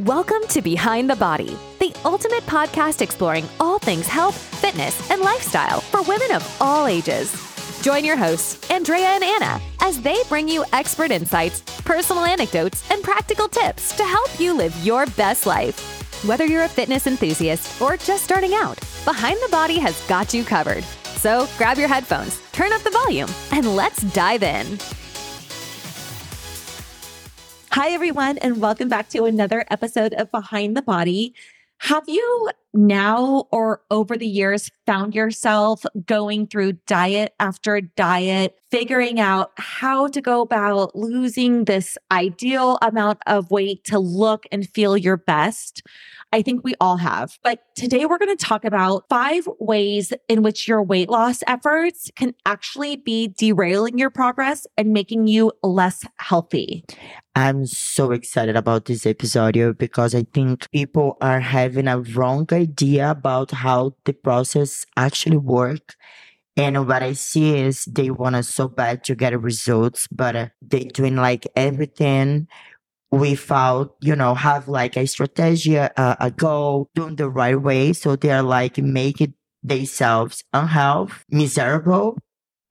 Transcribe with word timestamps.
Welcome 0.00 0.40
to 0.48 0.62
Behind 0.62 1.08
the 1.08 1.16
Body, 1.16 1.56
the 1.78 1.94
ultimate 2.06 2.44
podcast 2.44 3.02
exploring 3.02 3.46
all 3.60 3.78
things 3.78 4.08
health, 4.08 4.36
fitness, 4.58 5.10
and 5.10 5.20
lifestyle 5.20 5.82
for 5.82 6.02
women 6.04 6.32
of 6.32 6.56
all 6.62 6.86
ages. 6.86 7.30
Join 7.82 8.02
your 8.02 8.16
hosts, 8.16 8.70
Andrea 8.70 9.08
and 9.08 9.22
Anna, 9.22 9.60
as 9.82 10.00
they 10.00 10.16
bring 10.30 10.48
you 10.48 10.64
expert 10.72 11.10
insights, 11.10 11.60
personal 11.82 12.24
anecdotes, 12.24 12.90
and 12.90 13.02
practical 13.04 13.48
tips 13.48 13.94
to 13.98 14.02
help 14.02 14.40
you 14.40 14.54
live 14.54 14.74
your 14.84 15.04
best 15.08 15.44
life. 15.44 15.78
Whether 16.24 16.46
you're 16.46 16.64
a 16.64 16.68
fitness 16.68 17.06
enthusiast 17.06 17.80
or 17.80 17.98
just 17.98 18.24
starting 18.24 18.54
out, 18.54 18.80
Behind 19.04 19.38
the 19.42 19.50
Body 19.50 19.78
has 19.78 20.00
got 20.06 20.32
you 20.32 20.42
covered. 20.42 20.84
So 21.18 21.46
grab 21.58 21.76
your 21.76 21.88
headphones, 21.88 22.40
turn 22.52 22.72
up 22.72 22.80
the 22.82 22.90
volume, 22.90 23.28
and 23.52 23.76
let's 23.76 24.02
dive 24.14 24.42
in. 24.42 24.78
Hi, 27.74 27.92
everyone, 27.92 28.36
and 28.36 28.60
welcome 28.60 28.90
back 28.90 29.08
to 29.08 29.24
another 29.24 29.64
episode 29.70 30.12
of 30.12 30.30
Behind 30.30 30.76
the 30.76 30.82
Body. 30.82 31.34
Have 31.78 32.04
you 32.06 32.50
now 32.74 33.46
or 33.50 33.80
over 33.90 34.14
the 34.14 34.26
years 34.26 34.70
found 34.84 35.14
yourself 35.14 35.82
going 36.04 36.48
through 36.48 36.74
diet 36.86 37.32
after 37.40 37.80
diet, 37.80 38.58
figuring 38.70 39.20
out 39.20 39.52
how 39.56 40.06
to 40.08 40.20
go 40.20 40.42
about 40.42 40.94
losing 40.94 41.64
this 41.64 41.96
ideal 42.10 42.78
amount 42.82 43.20
of 43.26 43.50
weight 43.50 43.84
to 43.84 43.98
look 43.98 44.44
and 44.52 44.68
feel 44.68 44.94
your 44.94 45.16
best? 45.16 45.82
I 46.32 46.42
think 46.42 46.64
we 46.64 46.74
all 46.80 46.96
have. 46.96 47.38
But 47.42 47.60
today 47.76 48.06
we're 48.06 48.18
going 48.18 48.34
to 48.34 48.44
talk 48.44 48.64
about 48.64 49.04
five 49.08 49.46
ways 49.60 50.12
in 50.28 50.42
which 50.42 50.66
your 50.66 50.82
weight 50.82 51.10
loss 51.10 51.42
efforts 51.46 52.10
can 52.16 52.34
actually 52.46 52.96
be 52.96 53.28
derailing 53.28 53.98
your 53.98 54.10
progress 54.10 54.66
and 54.78 54.92
making 54.92 55.26
you 55.26 55.52
less 55.62 56.04
healthy. 56.16 56.84
I'm 57.34 57.66
so 57.66 58.12
excited 58.12 58.56
about 58.56 58.86
this 58.86 59.04
episode 59.06 59.78
because 59.78 60.14
I 60.14 60.24
think 60.34 60.70
people 60.70 61.16
are 61.20 61.40
having 61.40 61.88
a 61.88 62.00
wrong 62.00 62.46
idea 62.52 63.10
about 63.10 63.50
how 63.50 63.94
the 64.04 64.12
process 64.14 64.86
actually 64.96 65.38
work. 65.38 65.96
And 66.56 66.86
what 66.86 67.02
I 67.02 67.14
see 67.14 67.58
is 67.58 67.86
they 67.86 68.10
want 68.10 68.36
us 68.36 68.48
so 68.48 68.68
bad 68.68 69.04
to 69.04 69.14
get 69.14 69.38
results, 69.40 70.06
but 70.08 70.36
uh, 70.36 70.48
they 70.60 70.84
doing 70.84 71.16
like 71.16 71.46
everything 71.56 72.48
without, 73.12 73.94
you 74.00 74.16
know, 74.16 74.34
have 74.34 74.66
like 74.66 74.96
a 74.96 75.06
strategy, 75.06 75.76
a, 75.76 75.92
a 75.96 76.30
goal, 76.30 76.88
doing 76.94 77.16
the 77.16 77.28
right 77.28 77.60
way. 77.60 77.92
So 77.92 78.16
they're 78.16 78.42
like 78.42 78.78
making 78.78 79.34
themselves 79.62 80.42
unhealthy, 80.52 81.14
miserable, 81.30 82.18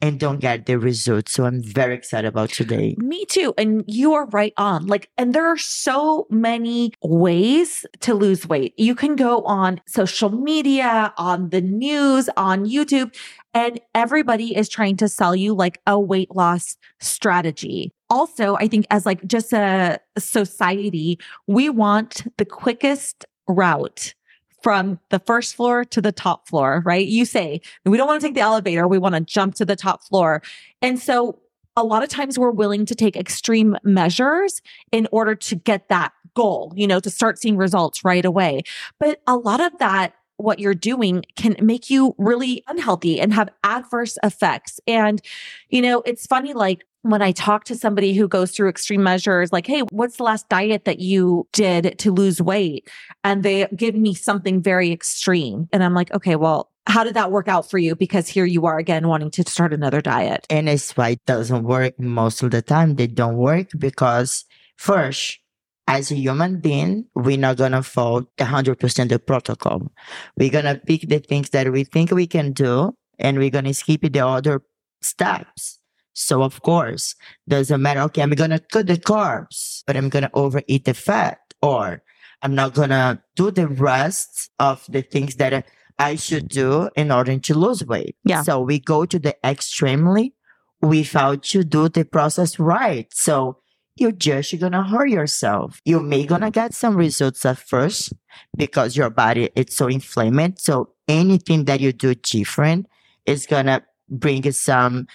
and 0.02 0.20
don't 0.20 0.40
get 0.40 0.66
the 0.66 0.80
results. 0.80 1.34
So 1.34 1.46
I'm 1.46 1.62
very 1.62 1.94
excited 1.94 2.28
about 2.28 2.50
today. 2.50 2.96
Me 2.98 3.24
too. 3.26 3.54
And 3.56 3.84
you 3.86 4.14
are 4.14 4.26
right 4.30 4.54
on. 4.58 4.88
Like, 4.88 5.12
and 5.16 5.36
there 5.36 5.46
are 5.46 5.60
so 5.60 6.26
many 6.32 6.92
ways 7.04 7.86
to 8.00 8.16
lose 8.16 8.48
weight. 8.48 8.74
You 8.78 8.96
can 8.96 9.16
go 9.16 9.44
on 9.44 9.80
social 9.88 10.32
media, 10.32 11.14
on 11.20 11.50
the 11.50 11.62
news, 11.62 12.30
on 12.36 12.66
YouTube, 12.66 13.16
and 13.54 13.80
everybody 13.94 14.56
is 14.58 14.70
trying 14.70 14.98
to 14.98 15.08
sell 15.08 15.36
you 15.36 15.54
like 15.54 15.80
a 15.86 16.00
weight 16.00 16.36
loss 16.36 16.78
strategy. 17.00 17.94
Also, 18.12 18.56
I 18.58 18.68
think 18.68 18.86
as 18.92 19.06
like 19.06 19.26
just 19.26 19.54
a 19.54 20.00
society, 20.20 21.18
we 21.48 21.70
want 21.70 22.28
the 22.38 22.46
quickest 22.46 23.26
route 23.48 24.14
from 24.62 25.00
the 25.10 25.20
first 25.20 25.56
floor 25.56 25.86
to 25.86 26.02
the 26.02 26.12
top 26.12 26.48
floor, 26.48 26.84
right? 26.86 27.08
You 27.08 27.24
say, 27.24 27.62
we 27.86 27.98
don't 27.98 28.08
want 28.08 28.22
to 28.22 28.28
take 28.28 28.36
the 28.36 28.42
elevator. 28.42 28.88
We 28.88 29.00
want 29.00 29.16
to 29.16 29.22
jump 29.22 29.56
to 29.56 29.66
the 29.66 29.78
top 29.78 30.04
floor. 30.04 30.44
And 30.82 31.00
so 31.00 31.40
a 31.78 31.84
lot 31.84 32.04
of 32.04 32.10
times 32.10 32.38
we're 32.38 32.52
willing 32.52 32.86
to 32.86 32.96
take 32.96 33.16
extreme 33.16 33.78
measures 33.84 34.62
in 34.92 35.08
order 35.14 35.34
to 35.34 35.56
get 35.56 35.88
that 35.88 36.12
goal, 36.36 36.74
you 36.76 36.88
know, 36.88 37.00
to 37.00 37.10
start 37.10 37.40
seeing 37.40 37.56
results 37.56 38.04
right 38.04 38.26
away. 38.26 38.64
But 39.00 39.22
a 39.26 39.38
lot 39.38 39.62
of 39.62 39.78
that 39.80 40.14
what 40.36 40.60
you're 40.60 40.74
doing 40.74 41.24
can 41.36 41.56
make 41.62 41.90
you 41.90 42.16
really 42.18 42.64
unhealthy 42.68 43.22
and 43.22 43.34
have 43.34 43.50
adverse 43.64 44.18
effects. 44.24 44.80
And, 44.88 45.22
you 45.70 45.82
know, 45.82 46.02
it's 46.06 46.26
funny, 46.26 46.54
like 46.54 46.84
when 47.04 47.22
I 47.22 47.32
talk 47.32 47.64
to 47.66 47.76
somebody 47.76 48.14
who 48.14 48.28
goes 48.28 48.52
through 48.52 48.70
extreme 48.70 49.04
measures, 49.04 49.52
like, 49.52 49.68
Hey, 49.68 49.82
what's 49.92 50.18
the 50.18 50.24
last 50.24 50.48
diet 50.50 50.86
that 50.86 51.00
you 51.00 51.48
did 51.52 51.98
to 52.00 52.12
lose 52.12 52.42
weight? 52.42 52.90
And 53.24 53.44
they 53.44 53.68
give 53.76 53.96
me 53.96 54.14
something 54.14 54.62
very 54.62 54.92
extreme. 54.92 55.68
And 55.72 55.84
I'm 55.84 55.94
like, 55.94 56.14
okay, 56.14 56.36
well, 56.36 56.72
how 56.88 57.04
did 57.04 57.14
that 57.14 57.32
work 57.32 57.48
out 57.48 57.70
for 57.70 57.78
you? 57.78 57.96
Because 57.96 58.28
here 58.28 58.46
you 58.46 58.66
are 58.66 58.78
again 58.78 59.08
wanting 59.08 59.32
to 59.32 59.50
start 59.50 59.74
another 59.74 60.02
diet. 60.02 60.46
And 60.50 60.68
it's 60.68 60.96
why 60.98 61.10
it 61.10 61.26
doesn't 61.26 61.64
work 61.64 62.00
most 62.00 62.44
of 62.44 62.52
the 62.52 62.62
time. 62.62 62.96
They 62.96 63.08
don't 63.08 63.38
work 63.38 63.70
because 63.78 64.46
first, 64.78 65.40
as 65.88 66.12
a 66.12 66.16
human 66.16 66.60
being, 66.60 67.06
we're 67.16 67.38
not 67.38 67.58
gonna 67.58 67.84
follow 67.84 68.28
100% 68.38 69.10
the 69.10 69.20
protocol. 69.20 69.92
We're 70.38 70.50
gonna 70.50 70.76
pick 70.76 71.08
the 71.08 71.20
things 71.20 71.50
that 71.50 71.72
we 71.72 71.84
think 71.84 72.12
we 72.12 72.28
can 72.28 72.54
do 72.54 72.96
and 73.20 73.38
we're 73.38 73.50
gonna 73.50 73.74
skip 73.74 74.02
the 74.02 74.26
other 74.26 74.62
steps. 75.02 75.81
So 76.14 76.44
of 76.44 76.62
course, 76.62 77.16
doesn't 77.48 77.82
matter. 77.82 78.02
Okay, 78.02 78.22
I'm 78.22 78.32
gonna 78.32 78.60
cut 78.60 78.88
the 78.88 78.98
carbs, 78.98 79.84
but 79.88 79.96
I'm 79.96 80.10
gonna 80.10 80.32
overeat 80.34 80.86
the 80.86 80.94
fat 80.94 81.40
or 81.62 82.04
I'm 82.42 82.56
not 82.56 82.74
gonna 82.74 83.24
do 83.36 83.52
the 83.52 83.68
rest 83.68 84.50
of 84.60 84.86
the 84.90 85.02
things 85.02 85.36
that 85.36 85.66
I 86.00 86.16
should 86.16 86.48
do 86.48 86.90
in 86.96 87.12
order 87.12 87.38
to 87.38 87.54
lose 87.54 87.86
weight. 87.86 88.16
Yeah. 88.24 88.42
So 88.42 88.62
we 88.62 88.80
go 88.80 89.06
to 89.06 89.20
the 89.20 89.36
extremely 89.46 90.34
without 90.82 91.44
to 91.44 91.64
do 91.64 91.90
the 91.90 92.04
process 92.04 92.60
right. 92.60 93.08
So 93.14 93.58
you're 93.96 94.12
just 94.12 94.60
gonna 94.60 94.84
hurt 94.84 95.10
yourself. 95.10 95.80
You 95.86 96.00
may 96.00 96.26
gonna 96.26 96.50
get 96.50 96.74
some 96.74 96.96
results 96.96 97.46
at 97.46 97.60
first 97.60 98.14
because 98.58 98.98
your 98.98 99.12
body 99.12 99.50
it's 99.56 99.76
so 99.76 99.88
inflamed. 99.88 100.60
So 100.60 100.90
anything 101.08 101.66
that 101.66 101.80
you 101.80 101.94
do 101.94 102.16
different 102.16 102.88
is 103.26 103.46
gonna 103.46 103.84
bring 104.10 104.52
some 104.52 105.08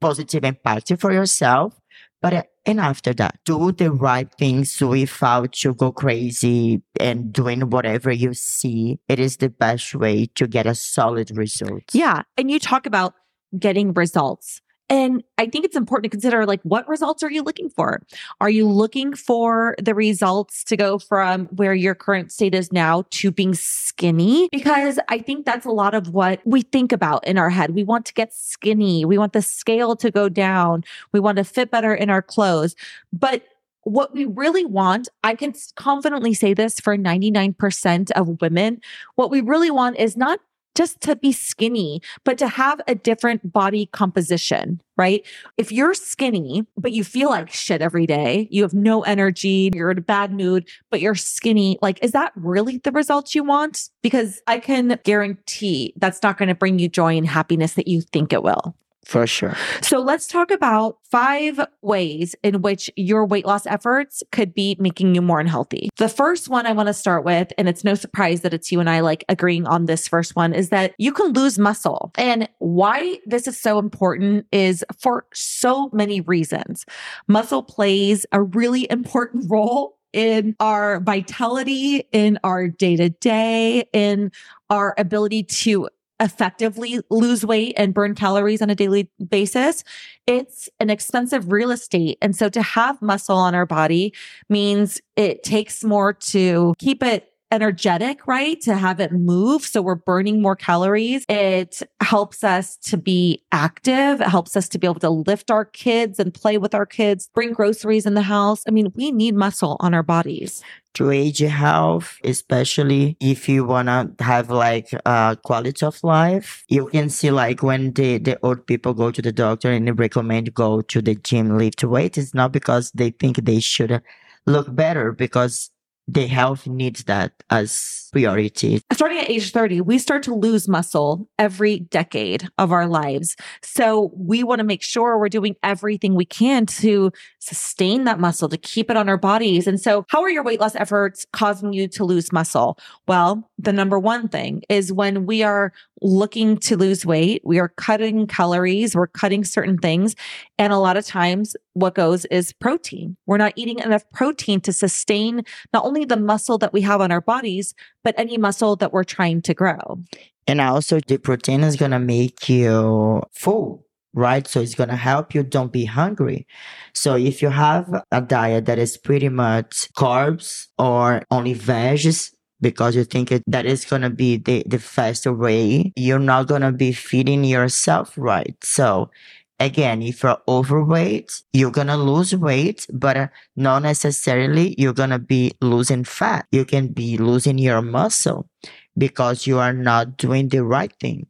positive 0.00 0.44
impact 0.44 0.92
for 0.98 1.12
yourself. 1.12 1.80
But 2.22 2.34
uh, 2.34 2.42
and 2.66 2.78
after 2.78 3.14
that, 3.14 3.38
do 3.44 3.72
the 3.72 3.90
right 3.90 4.28
things 4.38 4.78
without 4.80 5.64
you 5.64 5.72
go 5.74 5.92
crazy 5.92 6.82
and 6.98 7.32
doing 7.32 7.70
whatever 7.70 8.12
you 8.12 8.34
see. 8.34 8.98
It 9.08 9.18
is 9.18 9.38
the 9.38 9.48
best 9.48 9.94
way 9.94 10.26
to 10.34 10.46
get 10.46 10.66
a 10.66 10.74
solid 10.74 11.36
result. 11.36 11.84
Yeah. 11.92 12.22
And 12.36 12.50
you 12.50 12.58
talk 12.58 12.84
about 12.84 13.14
getting 13.58 13.94
results. 13.94 14.60
And 14.90 15.22
I 15.38 15.46
think 15.46 15.64
it's 15.64 15.76
important 15.76 16.04
to 16.04 16.10
consider 16.10 16.44
like 16.44 16.60
what 16.64 16.86
results 16.88 17.22
are 17.22 17.30
you 17.30 17.42
looking 17.42 17.70
for? 17.70 18.02
Are 18.40 18.50
you 18.50 18.68
looking 18.68 19.14
for 19.14 19.76
the 19.80 19.94
results 19.94 20.64
to 20.64 20.76
go 20.76 20.98
from 20.98 21.46
where 21.46 21.74
your 21.74 21.94
current 21.94 22.32
state 22.32 22.54
is 22.54 22.72
now 22.72 23.04
to 23.10 23.30
being 23.30 23.54
skinny? 23.54 24.48
Because 24.50 24.98
I 25.08 25.18
think 25.18 25.46
that's 25.46 25.64
a 25.64 25.70
lot 25.70 25.94
of 25.94 26.08
what 26.08 26.40
we 26.44 26.62
think 26.62 26.90
about 26.90 27.24
in 27.26 27.38
our 27.38 27.50
head. 27.50 27.70
We 27.70 27.84
want 27.84 28.04
to 28.06 28.14
get 28.14 28.34
skinny. 28.34 29.04
We 29.04 29.16
want 29.16 29.32
the 29.32 29.42
scale 29.42 29.94
to 29.94 30.10
go 30.10 30.28
down. 30.28 30.82
We 31.12 31.20
want 31.20 31.38
to 31.38 31.44
fit 31.44 31.70
better 31.70 31.94
in 31.94 32.10
our 32.10 32.22
clothes. 32.22 32.74
But 33.12 33.44
what 33.84 34.12
we 34.12 34.24
really 34.26 34.64
want, 34.64 35.08
I 35.24 35.34
can 35.34 35.54
confidently 35.76 36.34
say 36.34 36.52
this 36.52 36.80
for 36.80 36.96
99% 36.96 38.10
of 38.12 38.40
women, 38.40 38.80
what 39.14 39.30
we 39.30 39.40
really 39.40 39.70
want 39.70 39.96
is 39.98 40.16
not 40.16 40.40
just 40.74 41.00
to 41.02 41.16
be 41.16 41.32
skinny, 41.32 42.00
but 42.24 42.38
to 42.38 42.48
have 42.48 42.80
a 42.86 42.94
different 42.94 43.52
body 43.52 43.86
composition, 43.86 44.80
right? 44.96 45.26
If 45.56 45.72
you're 45.72 45.94
skinny, 45.94 46.66
but 46.76 46.92
you 46.92 47.04
feel 47.04 47.30
like 47.30 47.50
shit 47.50 47.82
every 47.82 48.06
day, 48.06 48.48
you 48.50 48.62
have 48.62 48.74
no 48.74 49.02
energy, 49.02 49.70
you're 49.74 49.90
in 49.90 49.98
a 49.98 50.02
bad 50.02 50.32
mood, 50.32 50.68
but 50.90 51.00
you're 51.00 51.14
skinny, 51.14 51.78
like, 51.82 51.98
is 52.02 52.12
that 52.12 52.32
really 52.36 52.78
the 52.78 52.92
results 52.92 53.34
you 53.34 53.44
want? 53.44 53.88
Because 54.02 54.40
I 54.46 54.58
can 54.58 54.98
guarantee 55.04 55.94
that's 55.96 56.22
not 56.22 56.38
going 56.38 56.48
to 56.48 56.54
bring 56.54 56.78
you 56.78 56.88
joy 56.88 57.16
and 57.16 57.26
happiness 57.26 57.74
that 57.74 57.88
you 57.88 58.00
think 58.00 58.32
it 58.32 58.42
will. 58.42 58.76
For 59.04 59.26
sure. 59.26 59.56
So 59.80 59.98
let's 59.98 60.26
talk 60.26 60.50
about 60.50 60.98
five 61.10 61.58
ways 61.82 62.36
in 62.42 62.62
which 62.62 62.90
your 62.96 63.24
weight 63.24 63.46
loss 63.46 63.66
efforts 63.66 64.22
could 64.30 64.54
be 64.54 64.76
making 64.78 65.14
you 65.14 65.22
more 65.22 65.40
unhealthy. 65.40 65.88
The 65.96 66.08
first 66.08 66.48
one 66.48 66.66
I 66.66 66.72
want 66.72 66.88
to 66.88 66.94
start 66.94 67.24
with, 67.24 67.52
and 67.56 67.68
it's 67.68 67.82
no 67.82 67.94
surprise 67.94 68.42
that 68.42 68.52
it's 68.52 68.70
you 68.70 68.78
and 68.78 68.90
I 68.90 69.00
like 69.00 69.24
agreeing 69.28 69.66
on 69.66 69.86
this 69.86 70.06
first 70.06 70.36
one, 70.36 70.52
is 70.52 70.68
that 70.68 70.94
you 70.98 71.12
can 71.12 71.32
lose 71.32 71.58
muscle. 71.58 72.12
And 72.16 72.48
why 72.58 73.18
this 73.24 73.48
is 73.48 73.58
so 73.58 73.78
important 73.78 74.46
is 74.52 74.84
for 74.98 75.26
so 75.32 75.90
many 75.92 76.20
reasons. 76.20 76.84
Muscle 77.26 77.62
plays 77.62 78.26
a 78.32 78.42
really 78.42 78.88
important 78.90 79.46
role 79.50 79.96
in 80.12 80.56
our 80.60 81.00
vitality, 81.00 82.04
in 82.12 82.38
our 82.42 82.68
day 82.68 82.96
to 82.96 83.10
day, 83.10 83.84
in 83.92 84.32
our 84.68 84.94
ability 84.98 85.44
to 85.44 85.88
effectively 86.20 87.00
lose 87.10 87.44
weight 87.44 87.74
and 87.76 87.94
burn 87.94 88.14
calories 88.14 88.62
on 88.62 88.70
a 88.70 88.74
daily 88.74 89.10
basis, 89.28 89.82
it's 90.26 90.68
an 90.78 90.90
expensive 90.90 91.50
real 91.50 91.70
estate. 91.70 92.18
And 92.20 92.36
so 92.36 92.48
to 92.50 92.62
have 92.62 93.00
muscle 93.00 93.36
on 93.36 93.54
our 93.54 93.66
body 93.66 94.14
means 94.48 95.00
it 95.16 95.42
takes 95.42 95.82
more 95.82 96.12
to 96.12 96.74
keep 96.78 97.02
it 97.02 97.26
energetic, 97.52 98.26
right? 98.26 98.60
To 98.60 98.76
have 98.76 99.00
it 99.00 99.12
move. 99.12 99.62
So 99.62 99.82
we're 99.82 99.96
burning 99.96 100.40
more 100.40 100.54
calories. 100.54 101.24
It 101.28 101.82
helps 102.00 102.44
us 102.44 102.76
to 102.76 102.96
be 102.96 103.42
active. 103.50 104.20
It 104.20 104.28
helps 104.28 104.56
us 104.56 104.68
to 104.68 104.78
be 104.78 104.86
able 104.86 105.00
to 105.00 105.10
lift 105.10 105.50
our 105.50 105.64
kids 105.64 106.18
and 106.18 106.32
play 106.32 106.58
with 106.58 106.74
our 106.74 106.86
kids, 106.86 107.28
bring 107.34 107.52
groceries 107.52 108.06
in 108.06 108.14
the 108.14 108.22
house. 108.22 108.62
I 108.68 108.70
mean, 108.70 108.92
we 108.94 109.10
need 109.10 109.34
muscle 109.34 109.76
on 109.80 109.94
our 109.94 110.04
bodies. 110.04 110.62
To 110.94 111.10
age 111.10 111.38
health, 111.38 112.18
especially 112.24 113.16
if 113.20 113.48
you 113.48 113.64
wanna 113.64 114.10
have 114.18 114.50
like 114.50 114.88
a 115.06 115.38
quality 115.42 115.86
of 115.86 116.02
life, 116.02 116.64
you 116.68 116.88
can 116.88 117.08
see 117.08 117.30
like 117.30 117.62
when 117.62 117.92
the, 117.92 118.18
the 118.18 118.38
old 118.42 118.66
people 118.66 118.92
go 118.92 119.10
to 119.12 119.22
the 119.22 119.32
doctor 119.32 119.70
and 119.70 119.86
they 119.86 119.92
recommend 119.92 120.52
go 120.52 120.80
to 120.82 121.00
the 121.00 121.14
gym 121.14 121.56
lift 121.56 121.84
weight, 121.84 122.18
it's 122.18 122.34
not 122.34 122.52
because 122.52 122.90
they 122.90 123.10
think 123.10 123.36
they 123.44 123.60
should 123.60 124.02
look 124.46 124.74
better 124.74 125.12
because 125.12 125.70
the 126.08 126.26
health 126.26 126.66
needs 126.66 127.04
that 127.04 127.32
as 127.50 128.08
priority. 128.12 128.80
Starting 128.92 129.18
at 129.18 129.30
age 129.30 129.52
30, 129.52 129.80
we 129.82 129.98
start 129.98 130.22
to 130.24 130.34
lose 130.34 130.68
muscle 130.68 131.28
every 131.38 131.80
decade 131.80 132.48
of 132.58 132.72
our 132.72 132.86
lives. 132.86 133.36
So 133.62 134.10
we 134.16 134.42
want 134.42 134.58
to 134.58 134.64
make 134.64 134.82
sure 134.82 135.18
we're 135.18 135.28
doing 135.28 135.54
everything 135.62 136.14
we 136.14 136.24
can 136.24 136.66
to 136.66 137.12
sustain 137.38 138.04
that 138.04 138.18
muscle, 138.18 138.48
to 138.48 138.56
keep 138.56 138.90
it 138.90 138.96
on 138.96 139.08
our 139.08 139.16
bodies. 139.16 139.66
And 139.66 139.80
so 139.80 140.04
how 140.08 140.22
are 140.22 140.30
your 140.30 140.42
weight 140.42 140.60
loss 140.60 140.74
efforts 140.74 141.26
causing 141.32 141.72
you 141.72 141.86
to 141.88 142.04
lose 142.04 142.32
muscle? 142.32 142.78
Well, 143.06 143.48
the 143.58 143.72
number 143.72 143.98
one 143.98 144.28
thing 144.28 144.62
is 144.68 144.92
when 144.92 145.26
we 145.26 145.42
are 145.42 145.72
looking 146.02 146.56
to 146.58 146.76
lose 146.76 147.04
weight, 147.04 147.42
we 147.44 147.58
are 147.58 147.68
cutting 147.68 148.26
calories, 148.26 148.94
we're 148.94 149.06
cutting 149.06 149.44
certain 149.44 149.78
things. 149.78 150.16
And 150.58 150.72
a 150.72 150.78
lot 150.78 150.96
of 150.96 151.06
times 151.06 151.56
what 151.74 151.94
goes 151.94 152.24
is 152.26 152.52
protein. 152.52 153.16
We're 153.26 153.36
not 153.38 153.52
eating 153.56 153.78
enough 153.78 154.04
protein 154.12 154.60
to 154.62 154.72
sustain 154.72 155.42
not 155.72 155.84
only 155.84 156.04
the 156.04 156.16
muscle 156.16 156.58
that 156.58 156.72
we 156.72 156.80
have 156.82 157.00
on 157.00 157.12
our 157.12 157.20
bodies, 157.20 157.74
but 158.02 158.14
any 158.18 158.38
muscle 158.38 158.76
that 158.76 158.92
we're 158.92 159.04
trying 159.04 159.42
to 159.42 159.54
grow. 159.54 160.00
And 160.46 160.60
also 160.60 161.00
the 161.00 161.18
protein 161.18 161.62
is 161.62 161.76
gonna 161.76 162.00
make 162.00 162.48
you 162.48 163.22
full 163.32 163.86
right? 164.14 164.46
So 164.46 164.60
it's 164.60 164.74
going 164.74 164.88
to 164.88 164.96
help 164.96 165.34
you 165.34 165.42
don't 165.42 165.72
be 165.72 165.84
hungry. 165.84 166.46
So 166.94 167.16
if 167.16 167.42
you 167.42 167.48
have 167.48 168.02
a 168.10 168.20
diet 168.20 168.66
that 168.66 168.78
is 168.78 168.96
pretty 168.96 169.28
much 169.28 169.88
carbs 169.96 170.66
or 170.78 171.22
only 171.30 171.54
veggies, 171.54 172.32
because 172.60 172.94
you 172.96 173.04
think 173.04 173.32
it, 173.32 173.42
that 173.46 173.66
is 173.66 173.84
going 173.84 174.02
to 174.02 174.10
be 174.10 174.36
the, 174.36 174.62
the 174.66 174.78
faster 174.78 175.32
way, 175.32 175.92
you're 175.96 176.18
not 176.18 176.46
going 176.46 176.62
to 176.62 176.72
be 176.72 176.92
feeding 176.92 177.44
yourself 177.44 178.12
right. 178.16 178.56
So 178.62 179.10
again, 179.58 180.02
if 180.02 180.22
you're 180.22 180.40
overweight, 180.48 181.42
you're 181.52 181.70
going 181.70 181.86
to 181.88 181.96
lose 181.96 182.34
weight, 182.34 182.86
but 182.92 183.16
uh, 183.16 183.28
not 183.56 183.82
necessarily 183.82 184.74
you're 184.78 184.92
going 184.94 185.10
to 185.10 185.18
be 185.18 185.52
losing 185.60 186.04
fat. 186.04 186.46
You 186.50 186.64
can 186.64 186.88
be 186.88 187.18
losing 187.18 187.58
your 187.58 187.82
muscle 187.82 188.48
because 188.96 189.46
you 189.46 189.58
are 189.58 189.72
not 189.72 190.16
doing 190.16 190.48
the 190.48 190.64
right 190.64 190.92
thing. 191.00 191.26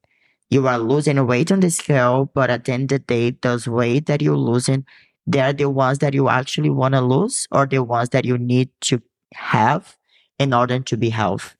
You 0.48 0.66
are 0.66 0.78
losing 0.78 1.24
weight 1.26 1.52
on 1.52 1.60
the 1.60 1.70
scale, 1.70 2.30
but 2.34 2.50
at 2.50 2.64
the 2.64 2.72
end 2.72 2.90
of 2.92 3.06
the 3.06 3.30
day, 3.30 3.36
those 3.42 3.68
weight 3.68 4.06
that 4.06 4.20
you're 4.20 4.36
losing, 4.36 4.84
they're 5.26 5.52
the 5.52 5.70
ones 5.70 5.98
that 5.98 6.14
you 6.14 6.28
actually 6.28 6.70
want 6.70 6.94
to 6.94 7.00
lose 7.00 7.46
or 7.52 7.66
the 7.66 7.82
ones 7.84 8.08
that 8.08 8.24
you 8.24 8.36
need 8.36 8.70
to 8.82 9.00
have 9.34 9.96
in 10.40 10.52
order 10.52 10.80
to 10.80 10.96
be 10.96 11.10
healthy. 11.10 11.54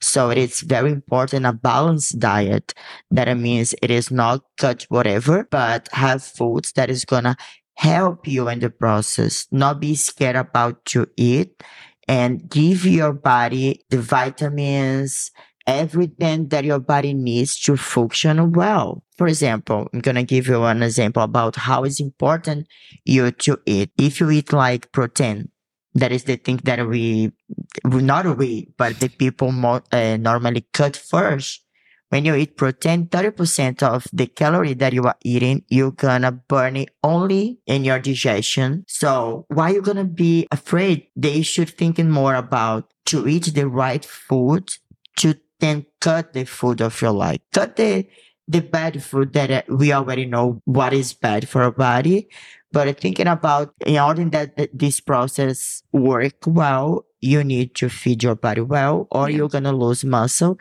So 0.00 0.30
it 0.30 0.38
is 0.38 0.60
very 0.60 0.92
important 0.92 1.46
a 1.46 1.52
balanced 1.52 2.18
diet. 2.18 2.74
That 3.10 3.34
means 3.38 3.74
it 3.80 3.90
is 3.90 4.10
not 4.10 4.42
cut 4.58 4.84
whatever, 4.90 5.48
but 5.50 5.88
have 5.92 6.22
foods 6.22 6.72
that 6.72 6.90
is 6.90 7.04
gonna 7.04 7.36
help 7.76 8.28
you 8.28 8.48
in 8.48 8.60
the 8.60 8.70
process. 8.70 9.46
Not 9.50 9.80
be 9.80 9.94
scared 9.94 10.36
about 10.36 10.84
to 10.86 11.06
eat 11.16 11.62
and 12.06 12.48
give 12.48 12.84
your 12.84 13.12
body 13.12 13.82
the 13.90 14.00
vitamins, 14.00 15.30
everything 15.66 16.48
that 16.48 16.64
your 16.64 16.78
body 16.78 17.14
needs 17.14 17.58
to 17.60 17.76
function 17.76 18.52
well. 18.52 19.02
For 19.16 19.26
example, 19.26 19.88
I'm 19.92 20.00
going 20.00 20.16
to 20.16 20.22
give 20.22 20.48
you 20.48 20.62
an 20.64 20.82
example 20.82 21.22
about 21.22 21.56
how 21.56 21.84
it's 21.84 22.00
important 22.00 22.66
you 23.04 23.30
to 23.30 23.58
eat. 23.64 23.90
If 23.96 24.20
you 24.20 24.30
eat 24.30 24.52
like 24.52 24.92
protein, 24.92 25.50
that 25.94 26.12
is 26.12 26.24
the 26.24 26.36
thing 26.36 26.60
that 26.64 26.86
we, 26.86 27.32
not 27.84 28.36
we, 28.36 28.68
but 28.76 28.98
the 29.00 29.08
people 29.08 29.52
more, 29.52 29.82
uh, 29.92 30.16
normally 30.16 30.66
cut 30.72 30.96
first. 30.96 31.60
When 32.10 32.24
you 32.24 32.34
eat 32.34 32.56
protein, 32.56 33.06
30% 33.06 33.82
of 33.82 34.06
the 34.12 34.26
calorie 34.26 34.74
that 34.74 34.92
you 34.92 35.02
are 35.04 35.16
eating, 35.24 35.64
you're 35.68 35.90
gonna 35.90 36.30
burn 36.30 36.76
it 36.76 36.90
only 37.02 37.58
in 37.66 37.84
your 37.84 37.98
digestion. 37.98 38.84
So 38.86 39.46
why 39.48 39.70
you 39.70 39.82
gonna 39.82 40.04
be 40.04 40.46
afraid? 40.52 41.08
They 41.16 41.42
should 41.42 41.70
thinking 41.70 42.10
more 42.10 42.34
about 42.34 42.92
to 43.06 43.26
eat 43.26 43.54
the 43.54 43.68
right 43.68 44.04
food 44.04 44.70
to 45.16 45.34
then 45.60 45.86
cut 46.00 46.34
the 46.34 46.44
food 46.44 46.80
of 46.80 47.00
your 47.00 47.12
life. 47.12 47.40
Cut 47.52 47.76
the, 47.76 48.06
the 48.46 48.60
bad 48.60 49.02
food 49.02 49.32
that 49.32 49.50
uh, 49.50 49.62
we 49.68 49.92
already 49.92 50.26
know 50.26 50.60
what 50.66 50.92
is 50.92 51.14
bad 51.14 51.48
for 51.48 51.62
our 51.62 51.72
body 51.72 52.28
but 52.74 53.00
thinking 53.00 53.28
about 53.28 53.72
in 53.86 53.98
order 53.98 54.24
that 54.24 54.68
this 54.74 55.00
process 55.00 55.82
work 55.92 56.34
well, 56.46 57.06
you 57.20 57.44
need 57.44 57.74
to 57.76 57.88
feed 57.88 58.22
your 58.22 58.34
body 58.34 58.60
well, 58.60 59.06
or 59.10 59.30
yeah. 59.30 59.36
you're 59.36 59.48
gonna 59.48 59.72
lose 59.72 60.04
muscle. 60.04 60.58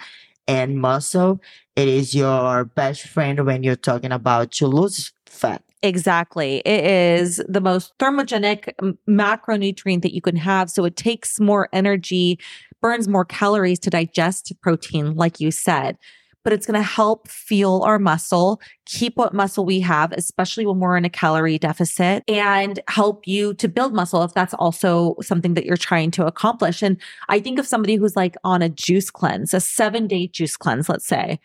And 0.48 0.78
muscle, 0.78 1.42
it 1.76 1.88
is 1.88 2.14
your 2.14 2.66
best 2.66 3.08
friend 3.08 3.46
when 3.46 3.64
you're 3.64 3.76
talking 3.76 4.12
about 4.12 4.52
to 4.54 4.68
lose 4.68 5.12
fat. 5.26 5.64
Exactly. 5.82 6.62
It 6.66 6.86
is 6.86 7.42
the 7.50 7.62
most 7.62 7.98
thermogenic 7.98 8.74
macronutrient 9.10 10.02
that 10.04 10.14
you 10.14 10.22
can 10.22 10.36
have. 10.36 10.70
So 10.70 10.86
it 10.86 10.96
takes 10.96 11.40
more 11.40 11.68
energy, 11.74 12.40
burns 12.82 13.08
more 13.08 13.26
calories 13.26 13.80
to 13.80 13.90
digest 13.90 14.54
protein, 14.62 15.16
like 15.16 15.40
you 15.40 15.50
said 15.50 15.98
but 16.44 16.54
it's 16.54 16.66
going 16.66 16.80
to 16.80 16.88
help 16.88 17.28
fuel 17.28 17.84
our 17.84 18.00
muscle, 18.00 18.62
keep 18.86 19.16
what 19.16 19.34
muscle 19.34 19.66
we 19.66 19.80
have, 19.80 20.12
especially 20.12 20.66
when 20.66 20.80
we're 20.80 20.98
in 20.98 21.06
a 21.06 21.10
calorie 21.10 21.58
deficit 21.58 22.24
and 22.28 22.80
help 22.88 23.28
you 23.28 23.54
to 23.56 23.68
build 23.68 23.94
muscle 23.94 24.24
if 24.24 24.34
that's 24.34 24.54
also 24.56 25.16
something 25.22 25.54
that 25.54 25.66
you're 25.66 25.78
trying 25.78 26.12
to 26.12 26.26
accomplish. 26.26 26.82
And 26.82 26.98
I 27.30 27.40
think 27.40 27.60
of 27.60 27.68
somebody 27.68 27.96
who's 27.96 28.16
like 28.16 28.36
on 28.44 28.62
a 28.62 28.70
juice 28.70 29.10
cleanse, 29.10 29.54
a 29.54 29.60
seven 29.60 30.08
day 30.08 30.28
juice 30.28 30.58
cleanse, 30.58 30.90
let's 30.90 31.08
say. 31.08 31.40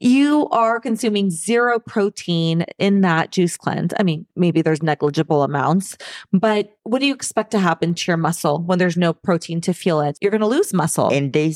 You 0.00 0.48
are 0.48 0.80
consuming 0.80 1.30
zero 1.30 1.78
protein 1.78 2.64
in 2.78 3.02
that 3.02 3.30
juice 3.30 3.56
cleanse. 3.56 3.92
I 4.00 4.02
mean, 4.02 4.26
maybe 4.34 4.60
there's 4.60 4.82
negligible 4.82 5.44
amounts, 5.44 5.96
but 6.32 6.76
what 6.82 6.98
do 6.98 7.06
you 7.06 7.14
expect 7.14 7.52
to 7.52 7.60
happen 7.60 7.94
to 7.94 8.10
your 8.10 8.16
muscle 8.16 8.62
when 8.62 8.80
there's 8.80 8.96
no 8.96 9.12
protein 9.12 9.60
to 9.60 9.72
fuel 9.72 10.00
it? 10.00 10.18
You're 10.20 10.32
going 10.32 10.40
to 10.40 10.48
lose 10.48 10.74
muscle. 10.74 11.08
And 11.10 11.32
they 11.32 11.52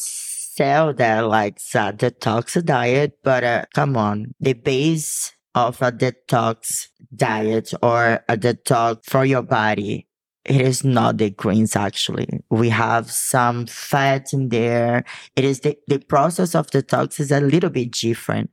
sell 0.56 0.94
that 0.94 1.20
like 1.20 1.56
a 1.74 1.92
detox 1.92 2.64
diet, 2.64 3.18
but 3.22 3.44
uh, 3.44 3.64
come 3.74 3.96
on, 3.96 4.34
the 4.40 4.54
base 4.54 5.32
of 5.54 5.80
a 5.82 5.92
detox 5.92 6.88
diet 7.14 7.72
or 7.82 8.24
a 8.28 8.36
detox 8.36 9.04
for 9.04 9.24
your 9.24 9.42
body, 9.42 10.06
it 10.44 10.60
is 10.60 10.84
not 10.84 11.18
the 11.18 11.30
greens 11.30 11.76
actually. 11.76 12.28
We 12.50 12.68
have 12.70 13.10
some 13.10 13.66
fat 13.66 14.32
in 14.32 14.48
there. 14.48 15.04
It 15.34 15.44
is 15.44 15.60
the, 15.60 15.76
the 15.88 15.98
process 15.98 16.54
of 16.54 16.68
detox 16.68 17.20
is 17.20 17.32
a 17.32 17.40
little 17.40 17.70
bit 17.70 17.92
different. 17.92 18.50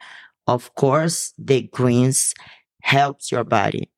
Of 0.48 0.76
course, 0.76 1.34
the 1.38 1.64
greens 1.72 2.34
helps 2.82 3.32
your 3.32 3.44
body, 3.44 3.90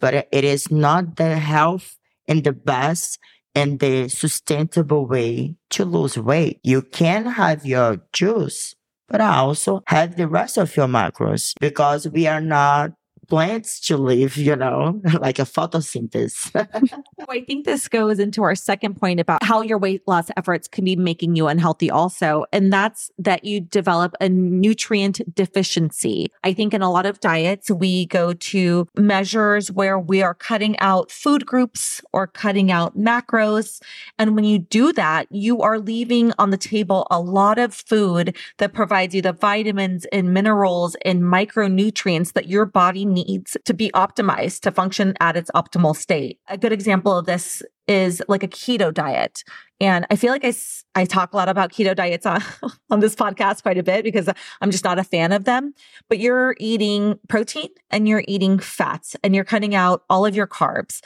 but 0.00 0.28
it 0.30 0.44
is 0.44 0.70
not 0.70 1.16
the 1.16 1.36
health 1.36 1.96
and 2.28 2.44
the 2.44 2.52
best 2.52 3.18
and 3.54 3.78
the 3.80 4.08
sustainable 4.08 5.06
way 5.06 5.56
to 5.70 5.84
lose 5.84 6.18
weight. 6.18 6.60
You 6.62 6.82
can 6.82 7.26
have 7.26 7.64
your 7.66 8.02
juice, 8.12 8.74
but 9.08 9.20
also 9.20 9.82
have 9.86 10.16
the 10.16 10.28
rest 10.28 10.58
of 10.58 10.76
your 10.76 10.88
macros 10.88 11.52
because 11.60 12.08
we 12.08 12.26
are 12.26 12.40
not 12.40 12.92
plants 13.28 13.80
to 13.80 13.96
live, 13.96 14.36
you 14.36 14.56
know, 14.56 15.00
like 15.20 15.38
a 15.38 15.42
photosynthesis. 15.42 16.50
I 17.28 17.40
think 17.42 17.64
this 17.64 17.88
goes 17.88 18.18
into 18.18 18.42
our 18.42 18.54
second 18.54 18.96
point 18.96 19.20
about 19.20 19.42
how 19.42 19.62
your 19.62 19.78
weight 19.78 20.02
loss 20.06 20.30
efforts 20.36 20.68
can 20.68 20.84
be 20.84 20.96
making 20.96 21.36
you 21.36 21.46
unhealthy 21.46 21.90
also. 21.90 22.44
And 22.52 22.72
that's 22.72 23.10
that 23.18 23.44
you 23.44 23.60
develop 23.60 24.14
a 24.20 24.28
nutrient 24.28 25.34
deficiency. 25.34 26.30
I 26.42 26.52
think 26.52 26.74
in 26.74 26.82
a 26.82 26.90
lot 26.90 27.06
of 27.06 27.20
diets, 27.20 27.70
we 27.70 28.06
go 28.06 28.32
to 28.32 28.88
measures 28.96 29.70
where 29.72 29.98
we 29.98 30.22
are 30.22 30.34
cutting 30.34 30.78
out 30.78 31.10
food 31.10 31.46
groups 31.46 32.00
or 32.12 32.26
cutting 32.26 32.70
out 32.70 32.96
macros. 32.96 33.80
And 34.18 34.34
when 34.34 34.44
you 34.44 34.58
do 34.58 34.92
that, 34.92 35.26
you 35.30 35.62
are 35.62 35.78
leaving 35.78 36.32
on 36.38 36.50
the 36.50 36.56
table 36.56 37.06
a 37.10 37.20
lot 37.20 37.58
of 37.58 37.74
food 37.74 38.36
that 38.58 38.72
provides 38.72 39.14
you 39.14 39.22
the 39.22 39.32
vitamins 39.32 40.06
and 40.12 40.32
minerals 40.32 40.96
and 41.04 41.22
micronutrients 41.22 42.32
that 42.32 42.48
your 42.48 42.66
body 42.66 43.04
needs 43.14 43.56
to 43.64 43.72
be 43.72 43.90
optimized 43.92 44.60
to 44.60 44.70
function 44.70 45.14
at 45.20 45.36
its 45.36 45.50
optimal 45.54 45.96
state. 45.96 46.38
A 46.48 46.58
good 46.58 46.72
example 46.72 47.16
of 47.16 47.26
this 47.26 47.62
is 47.86 48.22
like 48.28 48.42
a 48.42 48.48
keto 48.48 48.92
diet. 48.92 49.42
And 49.80 50.06
I 50.10 50.16
feel 50.16 50.32
like 50.32 50.44
I, 50.44 50.54
I 50.94 51.04
talk 51.04 51.32
a 51.32 51.36
lot 51.36 51.48
about 51.48 51.72
keto 51.72 51.94
diets 51.94 52.26
on, 52.26 52.42
on 52.90 53.00
this 53.00 53.14
podcast 53.14 53.62
quite 53.62 53.78
a 53.78 53.82
bit 53.82 54.04
because 54.04 54.28
I'm 54.60 54.70
just 54.70 54.84
not 54.84 54.98
a 54.98 55.04
fan 55.04 55.32
of 55.32 55.44
them. 55.44 55.74
But 56.08 56.18
you're 56.18 56.56
eating 56.58 57.18
protein 57.28 57.70
and 57.90 58.08
you're 58.08 58.24
eating 58.26 58.58
fats 58.58 59.16
and 59.22 59.34
you're 59.34 59.44
cutting 59.44 59.74
out 59.74 60.04
all 60.10 60.26
of 60.26 60.34
your 60.34 60.46
carbs. 60.46 61.00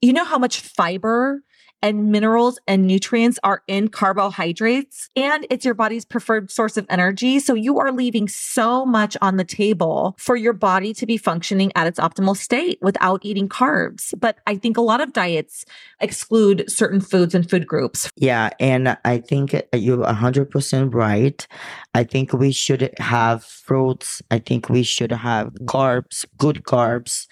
You 0.00 0.12
know 0.12 0.24
how 0.24 0.38
much 0.38 0.60
fiber 0.60 1.42
and 1.82 2.10
minerals 2.10 2.58
and 2.66 2.86
nutrients 2.86 3.38
are 3.42 3.62
in 3.66 3.88
carbohydrates 3.88 5.10
and 5.14 5.46
it's 5.50 5.64
your 5.64 5.74
body's 5.74 6.04
preferred 6.04 6.50
source 6.50 6.76
of 6.76 6.86
energy. 6.88 7.38
So 7.38 7.54
you 7.54 7.78
are 7.78 7.92
leaving 7.92 8.28
so 8.28 8.84
much 8.84 9.16
on 9.20 9.36
the 9.36 9.44
table 9.44 10.14
for 10.18 10.36
your 10.36 10.52
body 10.52 10.92
to 10.94 11.06
be 11.06 11.16
functioning 11.16 11.72
at 11.74 11.86
its 11.86 11.98
optimal 11.98 12.36
state 12.36 12.78
without 12.82 13.20
eating 13.24 13.48
carbs. 13.48 14.12
But 14.18 14.38
I 14.46 14.56
think 14.56 14.76
a 14.76 14.82
lot 14.82 15.00
of 15.00 15.12
diets 15.12 15.64
exclude 16.00 16.70
certain 16.70 17.00
foods 17.00 17.34
and 17.34 17.48
food 17.48 17.66
groups. 17.66 18.10
Yeah. 18.16 18.50
And 18.58 18.96
I 19.04 19.18
think 19.18 19.52
you're 19.72 20.04
100% 20.04 20.94
right. 20.94 21.46
I 21.94 22.04
think 22.04 22.32
we 22.32 22.52
should 22.52 22.92
have 22.98 23.44
fruits. 23.44 24.22
I 24.30 24.38
think 24.38 24.68
we 24.68 24.82
should 24.82 25.12
have 25.12 25.52
carbs, 25.64 26.24
good 26.36 26.62
carbs. 26.64 27.26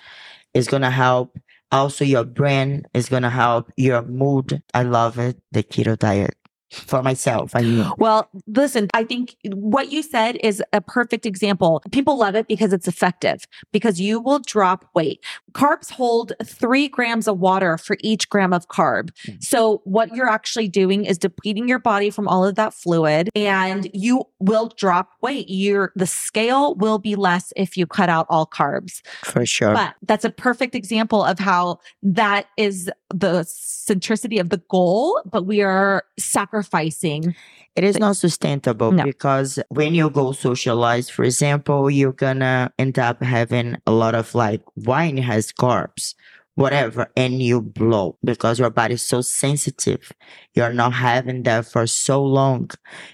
It's 0.54 0.68
going 0.68 0.82
to 0.82 0.90
help 0.90 1.36
also, 1.72 2.04
your 2.04 2.24
brain 2.24 2.84
is 2.94 3.08
going 3.08 3.22
to 3.22 3.30
help 3.30 3.70
your 3.76 4.02
mood. 4.02 4.62
I 4.74 4.82
love 4.84 5.18
it. 5.18 5.38
The 5.52 5.62
keto 5.62 5.98
diet 5.98 6.36
for 6.70 7.02
myself. 7.02 7.54
I 7.54 7.62
mean, 7.62 7.90
well, 7.98 8.28
listen, 8.46 8.88
I 8.92 9.04
think 9.04 9.36
what 9.44 9.92
you 9.92 10.02
said 10.02 10.36
is 10.42 10.62
a 10.72 10.80
perfect 10.80 11.24
example. 11.24 11.82
People 11.92 12.18
love 12.18 12.34
it 12.34 12.48
because 12.48 12.72
it's 12.72 12.88
effective, 12.88 13.44
because 13.72 14.00
you 14.00 14.20
will 14.20 14.40
drop 14.40 14.84
weight. 14.94 15.24
Carbs 15.52 15.90
hold 15.90 16.32
three 16.44 16.88
grams 16.88 17.28
of 17.28 17.38
water 17.38 17.78
for 17.78 17.96
each 18.00 18.28
gram 18.28 18.52
of 18.52 18.68
carb. 18.68 19.10
Mm-hmm. 19.26 19.36
So 19.40 19.80
what 19.84 20.14
you're 20.14 20.28
actually 20.28 20.68
doing 20.68 21.04
is 21.04 21.18
depleting 21.18 21.68
your 21.68 21.78
body 21.78 22.10
from 22.10 22.26
all 22.28 22.44
of 22.44 22.56
that 22.56 22.74
fluid 22.74 23.30
and 23.34 23.88
you 23.94 24.24
will 24.38 24.72
drop 24.76 25.10
weight. 25.22 25.48
Your, 25.48 25.92
the 25.94 26.06
scale 26.06 26.74
will 26.74 26.98
be 26.98 27.14
less 27.14 27.52
if 27.56 27.76
you 27.76 27.86
cut 27.86 28.08
out 28.08 28.26
all 28.28 28.46
carbs. 28.46 29.02
For 29.22 29.46
sure. 29.46 29.72
But 29.72 29.94
that's 30.02 30.24
a 30.24 30.30
perfect 30.30 30.74
example 30.74 31.22
of 31.22 31.38
how 31.38 31.78
that 32.02 32.46
is 32.56 32.90
the 33.10 33.44
centricity 33.44 34.40
of 34.40 34.50
the 34.50 34.60
goal, 34.68 35.22
but 35.24 35.46
we 35.46 35.62
are 35.62 36.04
sacrificing. 36.18 36.65
It 37.74 37.84
is 37.84 37.98
not 37.98 38.16
sustainable 38.16 38.90
no. 38.90 39.04
because 39.04 39.58
when 39.68 39.94
you 39.94 40.08
go 40.08 40.32
socialize, 40.32 41.10
for 41.10 41.24
example, 41.24 41.90
you're 41.90 42.12
gonna 42.12 42.72
end 42.78 42.98
up 42.98 43.22
having 43.22 43.76
a 43.86 43.92
lot 43.92 44.14
of 44.14 44.34
like 44.34 44.62
wine 44.76 45.18
has 45.18 45.52
carbs, 45.52 46.14
whatever, 46.54 47.12
and 47.16 47.42
you 47.42 47.60
blow 47.60 48.16
because 48.24 48.58
your 48.58 48.70
body 48.70 48.94
is 48.94 49.02
so 49.02 49.20
sensitive. 49.20 50.10
You're 50.54 50.72
not 50.72 50.94
having 50.94 51.42
that 51.42 51.66
for 51.66 51.86
so 51.86 52.24
long. 52.24 52.70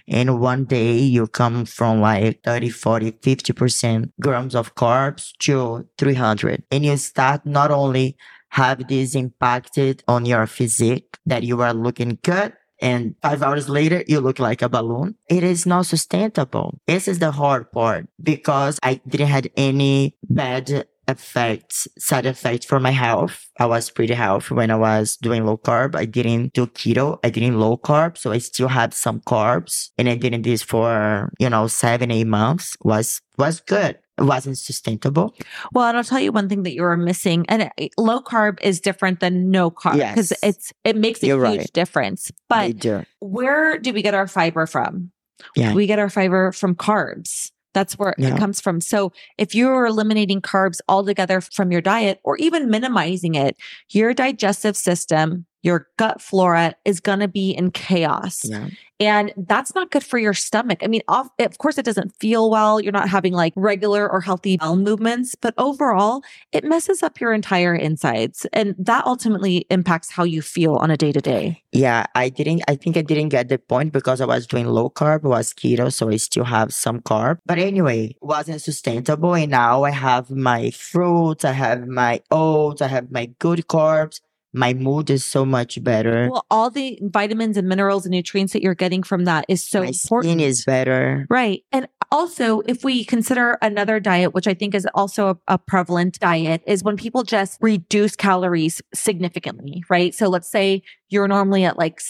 And 0.07 0.41
one 0.41 0.65
day 0.65 0.99
you 0.99 1.27
come 1.27 1.65
from 1.65 2.01
like 2.01 2.45
30, 2.45 2.71
40, 2.71 3.13
50% 3.13 4.13
grams 4.21 4.55
of 4.55 4.77
carbs 4.77 5.33
to 5.41 5.89
300 5.99 6.63
and 6.71 6.85
you 6.85 6.97
start 6.97 7.45
not 7.45 7.73
only 7.73 8.17
have 8.51 8.87
this 8.87 9.15
impacted 9.15 10.05
on 10.07 10.25
your 10.25 10.47
physique 10.47 11.17
that 11.27 11.43
you 11.43 11.61
are 11.63 11.75
looking 11.75 12.19
good 12.23 12.53
and 12.83 13.15
five 13.23 13.43
hours 13.43 13.69
later 13.69 14.05
you 14.07 14.21
look 14.21 14.39
like 14.39 14.61
a 14.61 14.69
balloon. 14.69 15.15
It 15.31 15.43
is 15.45 15.65
not 15.65 15.87
sustainable. 15.87 16.81
This 16.87 17.09
is 17.09 17.21
the 17.21 17.31
hard 17.31 17.71
part 17.73 18.09
because 18.23 18.79
i 18.83 19.01
didn't 19.09 19.29
have 19.29 19.47
any 19.57 20.17
bad 20.29 20.87
effects 21.09 21.89
side 21.99 22.27
effects 22.27 22.67
for 22.67 22.79
my 22.81 22.91
health. 22.91 23.49
I 23.59 23.67
was 23.67 23.91
pretty 23.91 24.15
healthy 24.15 24.55
when 24.55 24.71
i 24.71 24.77
was 24.77 25.17
doing 25.17 25.47
low 25.47 25.57
carb. 25.57 25.95
I 25.95 26.05
didn't 26.05 26.53
do 26.53 26.67
keto. 26.67 27.19
I 27.25 27.31
didn't 27.31 27.59
low 27.59 27.77
carb. 27.77 28.19
So 28.19 28.33
i 28.33 28.39
still 28.39 28.69
had 28.69 28.93
some 28.95 29.21
carbs 29.21 29.91
and 29.97 30.09
i 30.09 30.17
did 30.17 30.43
this 30.43 30.63
for 30.63 31.33
you 31.39 31.49
know 31.49 31.67
seven 31.69 32.11
eight 32.11 32.27
months. 32.27 32.77
Was 32.85 33.21
was 33.39 33.61
good 33.61 33.99
wasn't 34.23 34.59
sustainable. 34.59 35.35
Well, 35.73 35.87
and 35.87 35.97
I'll 35.97 36.05
tell 36.05 36.21
you 36.21 36.33
one 36.33 36.49
thing 36.49 36.63
that 36.63 36.75
you 36.75 36.83
were 36.83 36.97
missing, 36.97 37.45
and 37.49 37.71
low 37.99 38.21
carb 38.21 38.61
is 38.63 38.81
different 38.81 39.21
than 39.21 39.51
no 39.51 39.71
carb 39.71 39.95
because 39.95 40.31
yes. 40.31 40.41
it's 40.43 40.73
it 40.85 40.97
makes 40.97 41.23
a 41.23 41.27
You're 41.27 41.45
huge 41.47 41.59
right. 41.59 41.73
difference. 41.73 42.31
But 42.49 42.79
do. 42.79 43.05
where 43.21 43.79
do 43.79 43.93
we 43.93 44.03
get 44.03 44.15
our 44.15 44.27
fiber 44.27 44.67
from? 44.67 45.11
Yeah, 45.57 45.75
we 45.75 45.87
get 45.87 45.99
our 45.99 46.11
fiber 46.11 46.53
from 46.53 46.75
carbs. 46.75 47.51
That's 47.75 47.99
where 47.99 48.15
yeah. 48.19 48.35
it 48.35 48.39
comes 48.39 48.61
from. 48.61 48.81
So 48.81 49.13
if 49.39 49.55
you're 49.55 49.87
eliminating 49.87 50.43
carbs 50.43 50.81
altogether 50.89 51.41
from 51.41 51.73
your 51.73 51.81
diet 51.81 52.21
or 52.23 52.37
even 52.37 52.71
minimizing 52.71 53.35
it, 53.35 53.57
your 53.89 54.13
digestive 54.13 54.77
system 54.77 55.47
your 55.63 55.89
gut 55.97 56.21
flora 56.21 56.75
is 56.85 57.01
going 57.01 57.21
to 57.21 57.29
be 57.29 57.53
in 57.53 57.71
chaos. 57.71 58.43
Yeah. 58.45 58.69
And 59.01 59.33
that's 59.37 59.75
not 59.75 59.91
good 59.91 60.05
for 60.05 60.17
your 60.17 60.35
stomach. 60.35 60.79
I 60.83 60.87
mean, 60.87 61.03
off, 61.09 61.29
of 61.41 61.59
course, 61.59 61.77
it 61.77 61.85
doesn't 61.85 62.15
feel 62.21 62.51
well. 62.51 62.81
You're 62.81 62.93
not 62.93 63.09
having 63.09 63.33
like 63.33 63.53
regular 63.57 64.09
or 64.09 64.21
healthy 64.21 64.59
bowel 64.59 64.77
movements, 64.77 65.35
but 65.35 65.55
overall, 65.59 66.23
it 66.53 66.63
messes 66.63 67.03
up 67.03 67.21
your 67.21 67.33
entire 67.33 67.75
insides. 67.75 68.47
And 68.53 68.77
that 68.79 69.05
ultimately 69.05 69.67
impacts 69.71 70.11
how 70.11 70.23
you 70.23 70.41
feel 70.41 70.77
on 70.77 70.93
a 70.93 70.97
day 70.97 71.11
to 71.11 71.21
day. 71.21 71.65
Yeah, 71.73 72.07
I 72.15 72.29
didn't, 72.29 72.63
I 72.69 72.77
think 72.77 72.97
I 72.97 73.03
didn't 73.03 73.31
get 73.31 73.49
the 73.49 73.59
point 73.59 73.93
because 73.93 74.21
I 74.21 74.27
was 74.27 74.47
doing 74.47 74.67
low 74.67 74.89
carb, 74.89 75.23
was 75.23 75.53
keto. 75.53 75.93
So 75.93 76.09
I 76.09 76.17
still 76.17 76.45
have 76.45 76.73
some 76.73 77.01
carb. 77.01 77.39
But 77.45 77.59
anyway, 77.59 78.15
wasn't 78.21 78.63
sustainable. 78.63 79.35
And 79.35 79.51
now 79.51 79.83
I 79.83 79.91
have 79.91 80.31
my 80.31 80.71
fruits, 80.71 81.45
I 81.45 81.53
have 81.53 81.89
my 81.89 82.21
oats, 82.31 82.81
I 82.81 82.87
have 82.87 83.11
my 83.11 83.27
good 83.41 83.67
carbs 83.67 84.21
my 84.53 84.75
mood 84.75 85.11
is 85.11 85.25
so 85.25 85.45
much 85.45 85.83
better. 85.83 86.29
Well, 86.31 86.47
all 86.51 86.71
the 86.71 86.99
vitamins 87.03 87.57
and 87.57 87.69
minerals 87.69 88.05
and 88.05 88.13
nutrients 88.13 88.53
that 88.53 88.63
you're 88.63 88.75
getting 88.75 89.03
from 89.03 89.25
that 89.25 89.45
is 89.49 89.67
so 89.67 89.81
my 89.81 89.89
important. 89.89 90.33
Skin 90.33 90.41
is 90.41 90.65
better. 90.65 91.27
Right. 91.31 91.65
And 91.73 91.89
also, 92.11 92.61
if 92.67 92.85
we 92.85 93.05
consider 93.05 93.59
another 93.63 93.99
diet, 93.99 94.35
which 94.35 94.47
I 94.47 94.53
think 94.53 94.75
is 94.75 94.87
also 94.95 95.31
a, 95.31 95.55
a 95.55 95.59
prevalent 95.59 96.19
diet, 96.21 96.63
is 96.67 96.85
when 96.85 96.97
people 96.97 97.23
just 97.23 97.59
reduce 97.63 98.15
calories 98.15 98.83
significantly, 98.93 99.83
right? 99.89 100.15
So 100.15 100.29
let's 100.29 100.51
say 100.51 100.83
you're 101.13 101.29
normally 101.29 101.65
at 101.65 101.79
like 101.79 102.01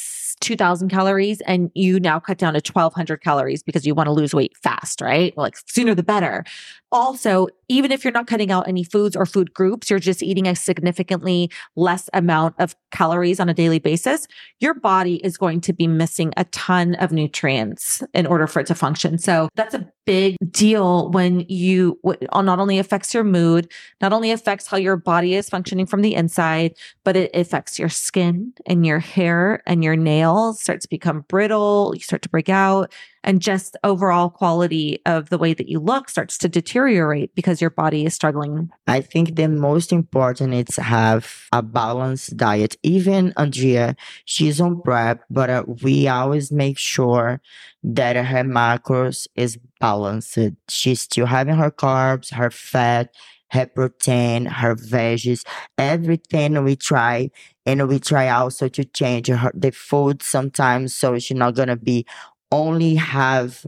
2000 0.41 0.89
calories 0.89 1.41
and 1.43 1.71
you 1.75 2.01
now 2.01 2.19
cut 2.19 2.39
down 2.39 2.55
to 2.55 2.61
1200 2.61 3.23
calories 3.23 3.63
because 3.63 3.87
you 3.87 3.95
want 3.95 4.07
to 4.07 4.13
lose 4.13 4.35
weight 4.35 4.57
fast, 4.57 5.01
right? 5.01 5.37
Like 5.37 5.57
sooner 5.67 5.95
the 5.95 6.03
better. 6.03 6.45
Also, 6.91 7.49
even 7.69 7.91
if 7.91 8.05
you're 8.05 8.13
not 8.13 8.27
cutting 8.27 8.51
out 8.51 8.69
any 8.69 8.85
foods 8.85 9.17
or 9.17 9.25
food 9.25 9.55
groups, 9.55 9.89
you're 9.89 9.99
just 9.99 10.23
eating 10.23 10.47
a 10.47 10.55
significantly 10.55 11.51
less 11.75 12.11
amount 12.13 12.55
of 12.59 12.77
calories 12.91 13.41
on 13.41 13.49
a 13.49 13.55
daily 13.55 13.79
basis, 13.79 14.27
your 14.61 14.75
body 14.75 15.17
is 15.25 15.39
going 15.39 15.61
to 15.63 15.73
be 15.73 15.87
missing 15.87 16.33
a 16.37 16.45
ton 16.47 16.95
of 16.97 17.11
nutrients 17.13 18.03
in 18.13 18.27
order 18.27 18.47
for 18.47 18.61
it 18.61 18.67
to 18.67 18.75
function. 18.75 19.17
So 19.17 19.49
that's 19.55 19.75
a 19.75 19.91
big 20.05 20.37
deal 20.51 21.11
when 21.13 21.47
you 21.49 21.99
not 22.35 22.59
only 22.59 22.79
affects 22.79 23.15
your 23.15 23.25
mood, 23.25 23.71
not 24.03 24.13
only 24.13 24.31
affects 24.31 24.67
how 24.67 24.77
your 24.77 24.97
body 24.97 25.35
is 25.35 25.49
functioning 25.49 25.87
from 25.87 26.03
the 26.03 26.15
inside, 26.15 26.75
but 27.05 27.17
it 27.17 27.31
affects 27.33 27.79
your 27.79 27.89
skin 27.89 28.53
and 28.67 28.85
your 28.85 28.92
hair 28.99 29.63
and 29.67 29.83
your 29.83 29.97
nails 29.97 30.61
start 30.61 30.81
to 30.81 30.89
become 30.89 31.25
brittle. 31.29 31.93
You 31.95 32.01
start 32.01 32.23
to 32.23 32.29
break 32.29 32.49
out 32.49 32.93
and 33.25 33.41
just 33.41 33.77
overall 33.85 34.31
quality 34.31 35.01
of 35.07 35.31
the 35.31 35.39
way 35.39 35.55
that 35.55 35.69
you 35.69 35.79
look 35.79 36.09
starts 36.09 36.37
to 36.39 36.49
deteriorate 36.49 37.35
because 37.35 37.61
your 37.61 37.71
body 37.71 38.05
is 38.05 38.15
struggling. 38.15 38.71
I 38.87 39.01
think 39.01 39.37
the 39.37 39.49
most 39.49 39.93
important 39.93 40.55
is 40.55 40.77
have 40.77 41.45
a 41.53 41.63
balanced 41.63 42.37
diet. 42.37 42.77
Even 42.83 43.33
Andrea, 43.37 43.97
she's 44.25 44.61
on 44.61 44.83
prep, 44.83 45.25
but 45.31 45.51
uh, 45.51 45.65
we 45.83 46.09
always 46.09 46.51
make 46.51 46.79
sure 46.79 47.41
that 47.85 48.17
her 48.17 48.45
macros 48.45 49.27
is 49.37 49.59
balanced. 49.81 50.39
She's 50.69 51.03
still 51.03 51.27
having 51.27 51.57
her 51.57 51.71
carbs, 51.71 52.33
her 52.33 52.51
fat, 52.51 53.15
her 53.53 53.67
protein, 53.67 54.47
her 54.47 54.75
veggies, 54.75 55.45
everything 55.79 56.63
we 56.65 56.77
try. 56.77 57.31
And 57.65 57.89
we 57.89 58.01
try 58.01 58.29
also 58.29 58.69
to 58.69 58.85
change 58.85 59.29
her, 59.29 59.53
the 59.55 59.71
food 59.71 60.23
sometimes 60.23 60.97
so 60.97 61.19
she's 61.19 61.37
not 61.37 61.55
gonna 61.55 61.77
be 61.77 62.07
only 62.51 62.97
have 62.97 63.65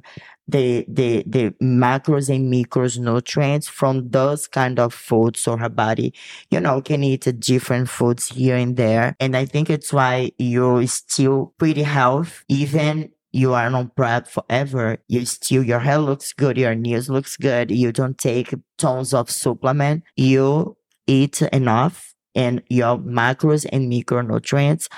the 0.47 0.85
the 0.89 1.25
the 1.27 1.51
macros 1.63 2.29
and 2.35 2.53
micros 2.53 2.99
nutrients 2.99 3.67
from 3.67 4.11
those 4.11 4.47
kind 4.47 4.79
of 4.79 4.93
foods 4.93 5.41
so 5.41 5.57
her 5.57 5.71
body 5.71 6.13
you 6.51 6.61
know 6.61 6.83
can 6.83 7.03
eat 7.03 7.27
different 7.41 7.89
foods 7.89 8.29
here 8.29 8.55
and 8.57 8.77
there 8.77 9.17
and 9.21 9.35
i 9.37 9.47
think 9.47 9.71
it's 9.71 9.91
why 9.91 10.31
you're 10.39 10.87
still 10.87 11.55
pretty 11.59 11.83
healthy 11.83 12.31
even 12.49 13.11
you 13.35 13.53
are 13.53 13.67
on 13.67 13.91
prep 13.97 14.29
forever 14.29 14.97
you 15.09 15.25
still 15.27 15.63
your 15.63 15.81
hair 15.81 15.99
looks 15.99 16.33
good 16.33 16.57
your 16.57 16.75
nails 16.75 17.09
looks 17.09 17.37
good 17.37 17.71
you 17.71 17.91
don't 17.93 18.19
take 18.19 18.55
tons 18.79 19.13
of 19.13 19.31
supplement 19.31 20.03
you 20.17 20.77
eat 21.07 21.43
enough 21.43 22.15
and 22.35 22.63
your 22.69 22.99
macros 22.99 23.67
and 23.73 23.93
micronutrients 23.93 24.89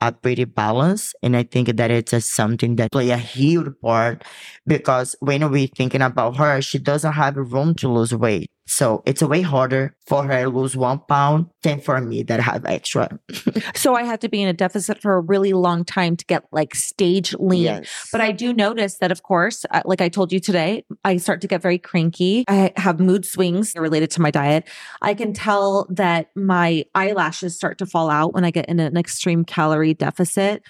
are 0.00 0.12
pretty 0.12 0.44
balanced. 0.44 1.16
And 1.22 1.36
I 1.36 1.42
think 1.42 1.76
that 1.76 1.90
it's 1.90 2.24
something 2.24 2.76
that 2.76 2.92
play 2.92 3.10
a 3.10 3.16
huge 3.16 3.72
part 3.82 4.24
because 4.66 5.16
when 5.20 5.50
we're 5.50 5.66
thinking 5.66 6.02
about 6.02 6.36
her, 6.36 6.60
she 6.60 6.78
doesn't 6.78 7.12
have 7.12 7.36
room 7.36 7.74
to 7.76 7.88
lose 7.88 8.14
weight. 8.14 8.50
So 8.68 9.02
it's 9.06 9.22
way 9.22 9.40
harder 9.40 9.96
for 10.06 10.24
her 10.24 10.42
to 10.44 10.50
lose 10.50 10.76
one 10.76 11.00
pound 11.08 11.46
than 11.62 11.80
for 11.80 12.00
me 12.00 12.22
that 12.24 12.40
have 12.40 12.64
extra. 12.66 13.18
So 13.74 13.94
I 13.94 14.02
have 14.02 14.18
to 14.20 14.28
be 14.28 14.42
in 14.42 14.48
a 14.48 14.52
deficit 14.52 15.00
for 15.00 15.14
a 15.14 15.20
really 15.20 15.52
long 15.52 15.84
time 15.84 16.16
to 16.16 16.24
get 16.26 16.44
like 16.52 16.74
stage 16.74 17.34
lean. 17.34 17.62
Yes. 17.62 18.08
But 18.12 18.20
I 18.20 18.32
do 18.32 18.52
notice 18.52 18.98
that, 18.98 19.10
of 19.12 19.22
course, 19.22 19.64
uh, 19.70 19.82
like 19.84 20.00
I 20.00 20.08
told 20.08 20.32
you 20.32 20.40
today, 20.40 20.84
I 21.04 21.16
start 21.16 21.40
to 21.42 21.46
get 21.46 21.62
very 21.62 21.78
cranky. 21.78 22.44
I 22.48 22.72
have 22.76 23.00
mood 23.00 23.24
swings 23.24 23.74
related 23.76 24.10
to 24.12 24.20
my 24.20 24.30
diet. 24.30 24.68
I 25.00 25.14
can 25.14 25.32
tell 25.32 25.86
that 25.90 26.30
my 26.34 26.84
eyelashes 26.94 27.56
start 27.56 27.78
to 27.78 27.86
fall 27.86 28.10
out 28.10 28.34
when 28.34 28.44
I 28.44 28.50
get 28.50 28.66
in 28.68 28.80
an 28.80 28.96
extreme 28.96 29.44
calorie 29.44 29.94
deficit. 29.94 30.62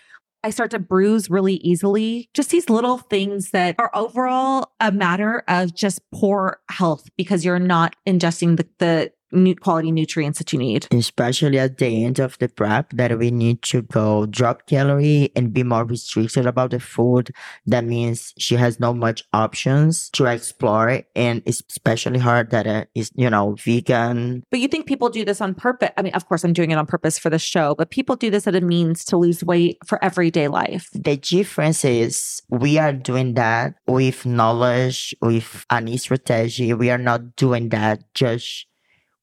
I 0.49 0.50
start 0.50 0.71
to 0.71 0.78
bruise 0.78 1.28
really 1.28 1.57
easily. 1.57 2.31
Just 2.33 2.49
these 2.49 2.71
little 2.71 2.97
things 2.97 3.50
that 3.50 3.75
are 3.78 3.90
overall 3.93 4.73
a 4.81 4.90
matter 4.90 5.45
of 5.47 5.75
just 5.75 6.00
poor 6.11 6.61
health 6.71 7.11
because 7.19 7.45
you're 7.45 7.59
not 7.59 7.95
ingesting 8.07 8.57
the, 8.57 8.67
the 8.78 9.12
nu- 9.33 9.55
quality 9.55 9.93
nutrients 9.93 10.39
that 10.39 10.53
you 10.53 10.59
need. 10.59 10.87
especially 10.93 11.59
at 11.59 11.79
the 11.79 12.05
end 12.05 12.19
of 12.19 12.39
the 12.39 12.49
prep 12.49 12.91
that 12.93 13.17
we 13.19 13.31
need 13.31 13.63
to 13.63 13.83
go 13.83 14.27
drop 14.27 14.67
calorie 14.67 15.31
and 15.37 15.53
be 15.53 15.63
more 15.63 15.85
restricted 15.85 16.47
about 16.47 16.71
the 16.71 16.81
food 16.81 17.31
that 17.67 17.85
means 17.85 18.33
she 18.39 18.55
has 18.57 18.79
no 18.81 18.93
much 18.95 19.25
options 19.33 20.09
to 20.11 20.27
explore 20.27 21.03
and 21.17 21.43
it's 21.47 21.63
especially 21.69 22.19
hard 22.19 22.51
that 22.51 22.67
uh, 22.67 22.85
is 22.95 23.11
you 23.15 23.29
know 23.31 23.55
vegan 23.65 24.43
But 24.51 24.61
you 24.61 24.69
think 24.69 24.87
people 24.87 25.09
do 25.09 25.25
this 25.25 25.41
on 25.41 25.55
purpose? 25.55 25.91
I 25.97 26.03
mean, 26.03 26.15
of 26.15 26.27
course, 26.29 26.45
I'm 26.45 26.53
doing 26.53 26.71
it 26.71 26.79
on 26.79 26.87
purpose 26.87 27.19
for 27.19 27.31
the 27.31 27.39
show, 27.39 27.75
but 27.77 27.91
people 27.91 28.17
do 28.17 28.31
this 28.31 28.47
as 28.47 28.55
a 28.55 28.61
means 28.61 29.05
to 29.07 29.17
lose 29.17 29.43
weight 29.45 29.79
for 29.87 30.03
everyday 30.05 30.49
life. 30.49 30.89
the 30.95 31.17
difference 31.17 31.85
is 31.85 32.43
we 32.49 32.79
are 32.79 32.93
doing 32.93 33.35
that 33.35 33.75
with 33.87 34.25
knowledge 34.27 35.15
with 35.21 35.65
any 35.71 35.97
strategy 35.97 36.73
we 36.73 36.91
are 36.91 36.99
not 37.11 37.37
doing 37.37 37.69
that 37.71 38.03
just 38.15 38.67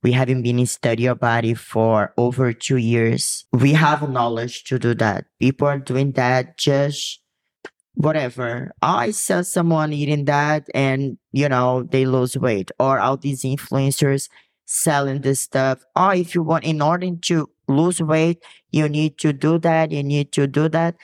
we 0.05 0.11
haven't 0.11 0.43
been 0.43 0.59
in 0.59 0.67
study 0.67 1.01
your 1.01 1.15
body 1.15 1.55
for 1.55 2.13
over 2.15 2.53
two 2.53 2.77
years. 2.77 3.43
We 3.51 3.73
have 3.73 4.07
knowledge 4.07 4.63
to 4.65 4.77
do 4.77 4.93
that. 4.93 5.25
People 5.39 5.67
are 5.67 5.79
doing 5.79 6.11
that 6.11 6.59
just 6.59 7.21
whatever. 7.95 8.71
I 8.83 9.09
saw 9.09 9.41
someone 9.41 9.93
eating 9.93 10.25
that 10.25 10.67
and 10.75 11.17
you 11.31 11.49
know 11.49 11.81
they 11.89 12.05
lose 12.05 12.37
weight 12.37 12.69
or 12.79 12.99
all 12.99 13.17
these 13.17 13.41
influencers 13.41 14.29
selling 14.65 15.21
this 15.21 15.39
stuff. 15.39 15.83
Oh 15.95 16.11
if 16.11 16.35
you 16.35 16.43
want 16.43 16.65
in 16.65 16.83
order 16.83 17.09
to 17.09 17.49
lose 17.67 17.99
weight 17.99 18.43
you 18.71 18.87
need 18.87 19.17
to 19.17 19.33
do 19.33 19.57
that 19.57 19.89
you 19.89 20.03
need 20.03 20.31
to 20.33 20.45
do 20.45 20.69
that. 20.69 20.97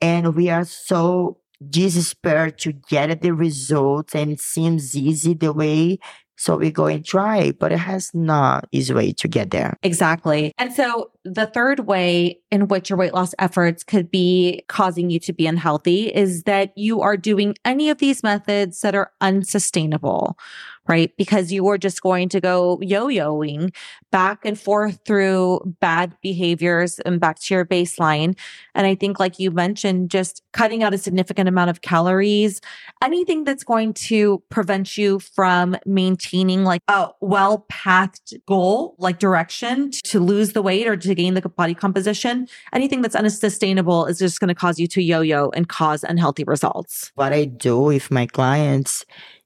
And 0.00 0.36
we 0.36 0.48
are 0.48 0.64
so 0.64 1.38
desperate 1.70 2.58
to 2.58 2.72
get 2.72 3.20
the 3.20 3.32
results 3.32 4.14
and 4.14 4.30
it 4.30 4.40
seems 4.40 4.96
easy 4.96 5.34
the 5.34 5.52
way 5.52 5.98
so 6.36 6.56
we 6.56 6.70
go 6.70 6.86
and 6.86 7.04
try 7.04 7.52
but 7.52 7.72
it 7.72 7.78
has 7.78 8.10
not 8.14 8.66
easy 8.72 8.92
way 8.92 9.12
to 9.12 9.28
get 9.28 9.50
there 9.50 9.76
Exactly. 9.82 10.52
And 10.58 10.72
so 10.72 11.10
the 11.24 11.46
third 11.46 11.80
way 11.80 12.40
in 12.50 12.68
which 12.68 12.90
your 12.90 12.98
weight 12.98 13.14
loss 13.14 13.34
efforts 13.38 13.82
could 13.82 14.10
be 14.10 14.62
causing 14.68 15.08
you 15.08 15.18
to 15.20 15.32
be 15.32 15.46
unhealthy 15.46 16.08
is 16.08 16.42
that 16.42 16.76
you 16.76 17.00
are 17.00 17.16
doing 17.16 17.54
any 17.64 17.88
of 17.88 17.98
these 17.98 18.22
methods 18.22 18.80
that 18.82 18.94
are 18.94 19.10
unsustainable, 19.20 20.38
right? 20.86 21.16
Because 21.16 21.50
you 21.50 21.66
are 21.68 21.78
just 21.78 22.02
going 22.02 22.28
to 22.28 22.40
go 22.40 22.78
yo-yoing 22.82 23.74
back 24.12 24.44
and 24.44 24.60
forth 24.60 25.00
through 25.06 25.60
bad 25.80 26.14
behaviors 26.22 26.98
and 27.00 27.18
back 27.20 27.40
to 27.40 27.54
your 27.54 27.64
baseline. 27.64 28.38
And 28.74 28.86
I 28.86 28.94
think, 28.94 29.18
like 29.18 29.38
you 29.38 29.50
mentioned, 29.50 30.10
just 30.10 30.42
cutting 30.52 30.82
out 30.82 30.94
a 30.94 30.98
significant 30.98 31.48
amount 31.48 31.70
of 31.70 31.80
calories, 31.80 32.60
anything 33.02 33.44
that's 33.44 33.64
going 33.64 33.94
to 33.94 34.42
prevent 34.50 34.98
you 34.98 35.20
from 35.20 35.76
maintaining 35.86 36.64
like 36.64 36.82
a 36.88 37.08
well 37.20 37.64
pathed 37.70 38.34
goal, 38.46 38.94
like 38.98 39.18
direction 39.18 39.90
to 39.90 40.20
lose 40.20 40.52
the 40.52 40.62
weight 40.62 40.86
or 40.86 40.96
to 40.96 41.13
gain 41.14 41.34
the 41.34 41.48
body 41.48 41.74
composition, 41.74 42.48
anything 42.72 43.02
that's 43.02 43.14
unsustainable 43.14 44.06
is 44.06 44.18
just 44.18 44.40
going 44.40 44.48
to 44.48 44.54
cause 44.54 44.78
you 44.78 44.86
to 44.88 45.02
yo 45.02 45.20
yo 45.20 45.50
and 45.50 45.68
cause 45.68 46.04
unhealthy 46.04 46.44
results. 46.44 47.12
what 47.14 47.32
i 47.32 47.44
do 47.44 47.78
with 47.78 48.10
my 48.10 48.26
clients 48.26 49.04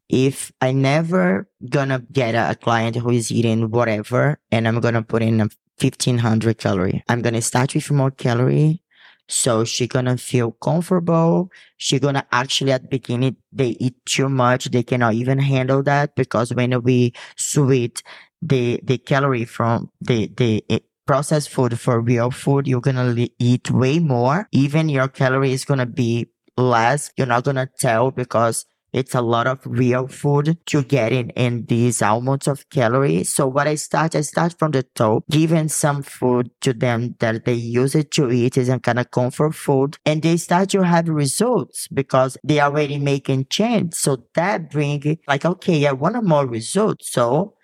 if 0.08 0.52
i 0.60 0.72
never 0.72 1.48
gonna 1.68 2.00
get 2.12 2.34
a, 2.34 2.54
client 2.54 2.96
who 2.96 3.10
is 3.10 3.30
eating 3.30 3.70
whatever 3.70 4.38
and 4.50 4.66
i'm 4.66 4.80
gonna 4.80 5.02
put 5.02 5.22
in 5.22 5.40
a 5.40 5.48
1500 5.80 6.58
calorie 6.58 7.02
i'm 7.08 7.22
gonna 7.22 7.42
start 7.42 7.75
with 7.75 7.90
more 7.90 8.10
calorie 8.10 8.82
so 9.28 9.64
she 9.64 9.87
gonna 9.87 10.16
feel 10.16 10.52
comfortable 10.52 11.50
she 11.76 11.98
gonna 11.98 12.26
actually 12.32 12.72
at 12.72 12.82
the 12.82 12.88
beginning 12.88 13.37
they 13.52 13.76
eat 13.78 13.94
too 14.06 14.28
much 14.28 14.64
they 14.66 14.82
cannot 14.82 15.14
even 15.14 15.38
handle 15.38 15.82
that 15.82 16.14
because 16.14 16.54
when 16.54 16.82
we 16.82 17.12
sweet 17.37 18.02
the 18.40 18.80
the 18.82 18.98
calorie 18.98 19.44
from 19.44 19.90
the 20.00 20.30
the 20.37 20.64
processed 21.09 21.50
food 21.50 21.81
for 21.81 22.00
real 22.00 22.31
food 22.31 22.69
you're 22.69 22.83
gonna 22.83 23.07
li- 23.07 23.35
eat 23.41 23.71
way 23.71 23.99
more 23.99 24.49
even 24.53 24.88
your 24.88 25.09
calorie 25.09 25.53
is 25.53 25.65
gonna 25.65 25.87
be 25.87 26.29
less 26.57 27.11
you're 27.17 27.27
not 27.27 27.44
gonna 27.44 27.68
tell 27.81 28.11
because 28.12 28.66
it's 28.92 29.14
a 29.14 29.21
lot 29.21 29.47
of 29.47 29.61
real 29.66 30.09
food 30.09 30.57
to 30.66 30.83
get 30.83 31.12
in 31.12 31.31
in 31.31 31.66
these 31.66 32.01
amounts 32.01 32.47
of 32.47 32.68
calories. 32.71 33.29
So 33.31 33.47
what 33.47 33.68
I 33.68 33.75
start, 33.75 34.14
I 34.16 34.23
start 34.23 34.59
from 34.59 34.71
the 34.71 34.83
top, 34.94 35.25
giving 35.31 35.68
some 35.68 36.03
food 36.03 36.51
to 36.62 36.73
them 36.73 37.14
that 37.18 37.44
they 37.44 37.53
use 37.53 37.94
it 37.94 38.11
to 38.12 38.31
eat 38.31 38.57
is 38.57 38.71
a 38.71 38.79
kind 38.79 38.99
of 38.99 39.11
comfort 39.11 39.55
food. 39.55 39.99
And 40.07 40.23
they 40.23 40.38
start 40.38 40.71
to 40.71 40.83
have 40.85 41.07
results 41.09 41.87
because 41.88 42.38
they 42.42 42.61
already 42.61 42.99
making 42.99 43.49
change. 43.51 43.92
So 43.94 44.25
that 44.35 44.71
bring 44.71 45.18
like, 45.29 45.44
okay, 45.44 45.87
I 45.87 45.92
want 45.92 46.25
more 46.25 46.47
results. 46.47 47.12
So 47.12 47.55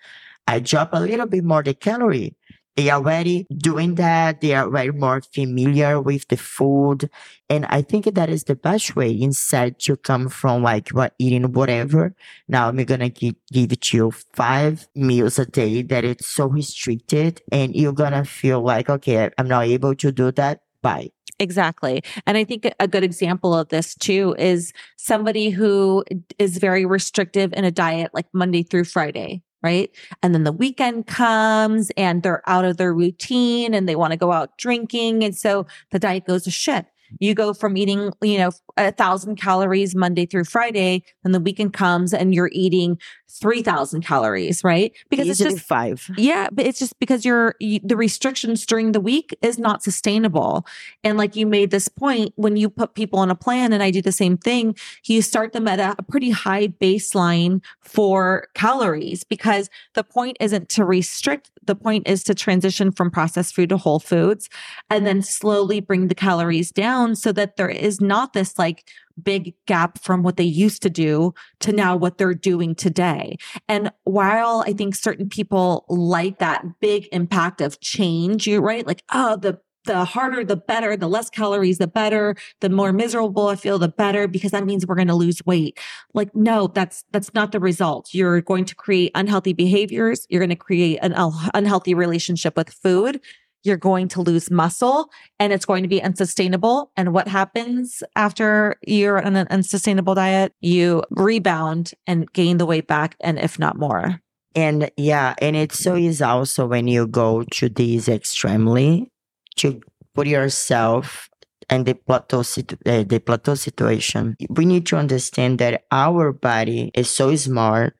I 0.47 0.59
drop 0.59 0.89
a 0.93 0.99
little 0.99 1.27
bit 1.27 1.43
more 1.43 1.63
the 1.63 1.73
calorie. 1.73 2.35
They 2.75 2.89
are 2.89 2.99
already 2.99 3.47
doing 3.55 3.95
that. 3.95 4.41
They 4.41 4.53
are 4.53 4.69
very 4.69 4.91
more 4.91 5.21
familiar 5.21 6.01
with 6.01 6.27
the 6.27 6.37
food. 6.37 7.09
And 7.49 7.65
I 7.67 7.81
think 7.81 8.13
that 8.13 8.29
is 8.29 8.43
the 8.43 8.55
best 8.55 8.95
way 8.95 9.17
instead 9.17 9.79
to 9.81 9.95
come 9.95 10.27
from 10.27 10.61
like 10.61 10.89
what 10.89 11.13
eating 11.17 11.53
whatever. 11.53 12.13
Now 12.47 12.67
I'm 12.67 12.77
gonna 12.83 13.09
give, 13.09 13.35
give 13.51 13.71
it 13.71 13.93
you 13.93 14.11
five 14.33 14.87
meals 14.93 15.39
a 15.39 15.45
day 15.45 15.83
that 15.83 16.03
it's 16.03 16.27
so 16.27 16.47
restricted 16.47 17.41
and 17.51 17.75
you're 17.75 17.93
gonna 17.93 18.25
feel 18.25 18.61
like, 18.61 18.89
okay, 18.89 19.29
I'm 19.37 19.47
not 19.47 19.65
able 19.65 19.95
to 19.95 20.11
do 20.11 20.31
that. 20.33 20.61
Bye. 20.81 21.11
Exactly. 21.39 22.01
And 22.25 22.37
I 22.37 22.43
think 22.43 22.69
a 22.79 22.87
good 22.87 23.03
example 23.03 23.53
of 23.53 23.69
this 23.69 23.95
too 23.95 24.35
is 24.37 24.71
somebody 24.97 25.49
who 25.49 26.03
is 26.39 26.57
very 26.57 26.85
restrictive 26.85 27.53
in 27.53 27.65
a 27.65 27.71
diet 27.71 28.11
like 28.13 28.27
Monday 28.33 28.63
through 28.63 28.85
Friday. 28.85 29.43
Right. 29.65 29.89
And 30.21 30.35
then 30.35 30.43
the 30.43 30.51
weekend 30.51 31.07
comes 31.07 31.91
and 31.97 32.21
they're 32.21 32.47
out 32.47 32.65
of 32.65 32.77
their 32.77 32.93
routine 32.93 33.73
and 33.73 33.89
they 33.89 33.95
want 33.95 34.11
to 34.11 34.17
go 34.17 34.31
out 34.31 34.55
drinking. 34.59 35.23
And 35.23 35.35
so 35.35 35.65
the 35.89 35.97
diet 35.97 36.27
goes 36.27 36.43
to 36.43 36.51
shit. 36.51 36.85
You 37.19 37.33
go 37.33 37.53
from 37.53 37.77
eating, 37.77 38.11
you 38.21 38.37
know, 38.37 38.51
a 38.77 38.91
thousand 38.91 39.37
calories 39.37 39.95
Monday 39.95 40.25
through 40.25 40.45
Friday, 40.45 41.03
and 41.23 41.33
the 41.33 41.39
weekend 41.39 41.73
comes 41.73 42.13
and 42.13 42.33
you're 42.33 42.49
eating 42.51 42.97
3000 43.29 44.01
calories, 44.01 44.63
right? 44.63 44.93
Because 45.09 45.27
it's 45.27 45.39
just, 45.39 45.59
five. 45.59 46.09
yeah, 46.17 46.47
but 46.51 46.65
it's 46.65 46.79
just 46.79 46.97
because 46.99 47.25
you're 47.25 47.55
you, 47.59 47.79
the 47.83 47.97
restrictions 47.97 48.65
during 48.65 48.91
the 48.93 48.99
week 48.99 49.35
is 49.41 49.59
not 49.59 49.83
sustainable. 49.83 50.65
And 51.03 51.17
like 51.17 51.35
you 51.35 51.45
made 51.45 51.71
this 51.71 51.87
point, 51.87 52.33
when 52.35 52.55
you 52.55 52.69
put 52.69 52.95
people 52.95 53.19
on 53.19 53.29
a 53.29 53.35
plan, 53.35 53.73
and 53.73 53.83
I 53.83 53.91
do 53.91 54.01
the 54.01 54.11
same 54.11 54.37
thing, 54.37 54.75
you 55.05 55.21
start 55.21 55.53
them 55.53 55.67
at 55.67 55.79
a, 55.79 55.95
a 55.97 56.03
pretty 56.03 56.29
high 56.29 56.67
baseline 56.67 57.61
for 57.81 58.47
calories 58.53 59.23
because 59.23 59.69
the 59.93 60.03
point 60.03 60.37
isn't 60.39 60.69
to 60.69 60.85
restrict. 60.85 61.51
The 61.65 61.75
point 61.75 62.07
is 62.07 62.23
to 62.25 62.35
transition 62.35 62.91
from 62.91 63.11
processed 63.11 63.55
food 63.55 63.69
to 63.69 63.77
whole 63.77 63.99
foods 63.99 64.49
and 64.89 65.05
then 65.05 65.21
slowly 65.21 65.79
bring 65.81 66.07
the 66.07 66.15
calories 66.15 66.71
down 66.71 66.94
so 67.15 67.31
that 67.31 67.57
there 67.57 67.69
is 67.69 67.99
not 67.99 68.33
this 68.33 68.57
like 68.57 68.89
big 69.21 69.53
gap 69.65 69.97
from 69.99 70.23
what 70.23 70.37
they 70.37 70.43
used 70.43 70.81
to 70.81 70.89
do 70.89 71.33
to 71.59 71.71
now 71.71 71.95
what 71.95 72.17
they're 72.17 72.33
doing 72.33 72.75
today. 72.75 73.37
And 73.67 73.91
while 74.03 74.63
I 74.67 74.73
think 74.73 74.95
certain 74.95 75.29
people 75.29 75.85
like 75.89 76.39
that 76.39 76.63
big 76.79 77.07
impact 77.11 77.61
of 77.61 77.79
change, 77.79 78.47
you 78.47 78.59
right? 78.59 78.85
Like, 78.85 79.03
oh, 79.13 79.37
the 79.37 79.59
the 79.85 80.03
harder, 80.03 80.43
the 80.43 80.55
better, 80.55 80.97
the 80.97 81.07
less 81.07 81.29
calories, 81.29 81.77
the 81.77 81.87
better, 81.87 82.35
the 82.59 82.69
more 82.69 82.91
miserable 82.91 83.47
I 83.47 83.55
feel, 83.55 83.79
the 83.79 83.87
better, 83.87 84.27
because 84.27 84.51
that 84.51 84.65
means 84.65 84.85
we're 84.85 84.95
going 84.95 85.07
to 85.07 85.15
lose 85.15 85.45
weight. 85.45 85.79
Like, 86.13 86.35
no, 86.35 86.67
that's, 86.67 87.05
that's 87.11 87.33
not 87.33 87.51
the 87.51 87.59
result. 87.59 88.13
You're 88.13 88.41
going 88.41 88.65
to 88.65 88.75
create 88.75 89.11
unhealthy 89.15 89.53
behaviors. 89.53 90.25
You're 90.29 90.39
going 90.39 90.49
to 90.49 90.55
create 90.55 90.99
an 91.01 91.13
unhealthy 91.53 91.93
relationship 91.93 92.57
with 92.57 92.71
food. 92.71 93.21
You're 93.65 93.77
going 93.77 94.07
to 94.09 94.21
lose 94.21 94.51
muscle 94.51 95.09
and 95.39 95.51
it's 95.51 95.65
going 95.65 95.83
to 95.83 95.89
be 95.89 96.01
unsustainable. 96.01 96.91
And 96.95 97.13
what 97.13 97.27
happens 97.27 98.03
after 98.15 98.75
you're 98.87 99.21
on 99.21 99.35
an 99.35 99.47
unsustainable 99.49 100.15
diet? 100.15 100.53
You 100.61 101.03
rebound 101.09 101.91
and 102.07 102.31
gain 102.31 102.57
the 102.57 102.65
weight 102.65 102.87
back 102.87 103.15
and 103.19 103.39
if 103.39 103.59
not 103.59 103.77
more. 103.77 104.21
And 104.55 104.89
yeah, 104.95 105.35
and 105.39 105.55
it's 105.55 105.79
so 105.79 105.97
easy 105.97 106.23
also 106.23 106.65
when 106.65 106.87
you 106.87 107.07
go 107.07 107.43
to 107.43 107.67
these 107.67 108.07
extremely 108.07 109.11
to 109.57 109.81
put 110.13 110.27
yourself 110.27 111.29
in 111.69 111.83
the 111.83 111.93
plateau 111.93 112.41
situ- 112.41 112.77
uh, 112.85 113.03
the 113.03 113.19
plateau 113.19 113.55
situation. 113.55 114.35
We 114.49 114.65
need 114.65 114.85
to 114.87 114.97
understand 114.97 115.59
that 115.59 115.83
our 115.91 116.31
body 116.31 116.91
is 116.93 117.09
so 117.09 117.35
smart 117.35 117.95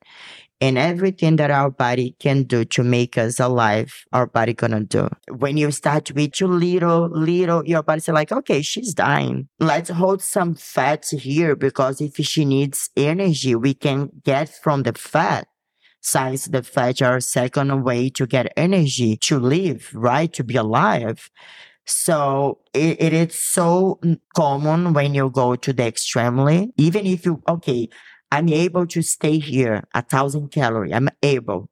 and 0.62 0.78
everything 0.78 1.36
that 1.36 1.52
our 1.52 1.70
body 1.70 2.16
can 2.20 2.44
do 2.44 2.64
to 2.66 2.84
make 2.84 3.18
us 3.18 3.40
alive, 3.40 4.06
our 4.14 4.26
body 4.26 4.54
gonna 4.54 4.84
do. 4.84 5.10
When 5.30 5.58
you 5.58 5.72
start 5.72 6.06
to 6.06 6.20
eat 6.20 6.34
too 6.34 6.48
little, 6.48 7.10
little, 7.10 7.66
your 7.66 7.84
body's 7.84 8.08
like, 8.08 8.32
okay, 8.32 8.62
she's 8.62 8.94
dying. 8.94 9.50
Let's 9.60 9.90
hold 9.90 10.22
some 10.22 10.56
fats 10.56 11.12
here 11.12 11.56
because 11.56 12.00
if 12.02 12.16
she 12.18 12.46
needs 12.46 12.90
energy, 12.96 13.56
we 13.56 13.74
can 13.74 14.10
get 14.24 14.50
from 14.50 14.84
the 14.84 14.94
fat. 14.94 15.48
Since 16.02 16.46
the 16.46 16.62
fats 16.62 17.02
are 17.02 17.20
second 17.20 17.84
way 17.84 18.10
to 18.12 18.28
get 18.28 18.54
energy 18.56 19.18
to 19.18 19.40
live, 19.40 19.90
right? 19.94 20.32
To 20.34 20.44
be 20.44 20.56
alive. 20.56 21.32
So 21.86 22.60
it, 22.74 23.02
it 23.02 23.14
is 23.14 23.36
so 23.36 24.00
common 24.36 24.94
when 24.94 25.14
you 25.14 25.30
go 25.30 25.56
to 25.56 25.74
the 25.74 25.86
extremely, 25.86 26.74
even 26.78 27.06
if 27.06 27.26
you, 27.26 27.42
okay, 27.48 27.90
I'm 28.36 28.50
able 28.50 28.86
to 28.88 29.02
stay 29.02 29.40
here 29.40 29.84
a 29.94 30.02
thousand 30.02 30.50
calorie. 30.52 30.94
I'm 30.94 31.08
able, 31.24 31.70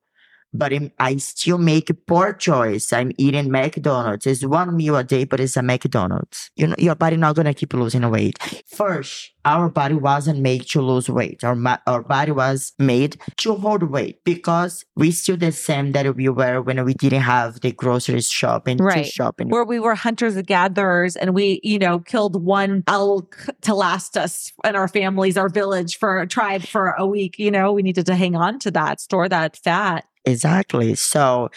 but 0.54 0.74
I'm, 1.00 1.20
still 1.20 1.58
make 1.58 1.90
a 1.90 1.94
poor 1.94 2.34
choice. 2.34 2.92
I'm 2.94 3.12
eating 3.18 3.52
McDonald's. 3.52 4.26
It's 4.28 4.46
one 4.46 4.76
meal 4.76 4.96
a 4.98 5.04
day, 5.04 5.24
but 5.26 5.40
it's 5.40 5.58
a 5.58 5.62
McDonald's. 5.64 6.52
You 6.56 6.68
know, 6.68 6.76
your 6.78 6.96
body 6.96 7.18
not 7.18 7.36
gonna 7.36 7.54
keep 7.54 7.74
losing 7.74 8.10
weight. 8.10 8.38
First, 8.68 9.32
our 9.46 9.70
body 9.70 9.96
wasn't 9.96 10.40
made 10.40 10.68
to 10.70 10.82
lose 10.82 11.10
weight. 11.10 11.44
Our, 11.44 11.56
ma- 11.56 11.78
our 11.88 12.02
body 12.02 12.32
was 12.32 12.74
made 12.80 13.20
to 13.38 13.56
hold 13.56 13.84
weight 13.84 14.24
because 14.24 14.86
we 14.96 15.12
still 15.12 15.38
the 15.38 15.52
same 15.52 15.92
that 15.94 16.16
we 16.16 16.30
were 16.30 16.62
when 16.62 16.84
we 16.86 16.94
didn't 16.94 17.22
have 17.22 17.60
the 17.62 17.72
grocery 17.72 18.22
shop 18.22 18.68
and 18.68 18.80
Right. 18.80 19.06
to 19.06 19.12
shopping. 19.12 19.50
Where 19.50 19.66
we 19.66 19.80
were 19.80 19.96
hunters 19.96 20.36
and 20.36 20.48
gatherers 20.48 21.16
and 21.16 21.34
we, 21.36 21.60
you 21.64 21.80
know, 21.80 22.00
killed 22.00 22.42
one 22.44 22.84
elk 22.88 23.48
to 23.62 23.74
last 23.74 24.18
us 24.18 24.52
and 24.64 24.78
our 24.78 24.88
families, 24.88 25.38
our 25.38 25.50
village 25.50 25.98
for 25.98 26.22
a 26.22 26.28
tribe 26.28 26.64
for 26.64 26.92
a 26.98 27.06
week. 27.06 27.38
You 27.38 27.52
know, 27.52 27.74
we 27.74 27.82
needed 27.84 28.06
to 28.08 28.16
hang 28.16 28.36
on 28.36 28.60
to 28.60 28.72
that, 28.72 29.02
store 29.02 29.28
that 29.30 29.58
fat. 29.58 30.06
Exactly. 30.26 30.96
So 30.96 31.50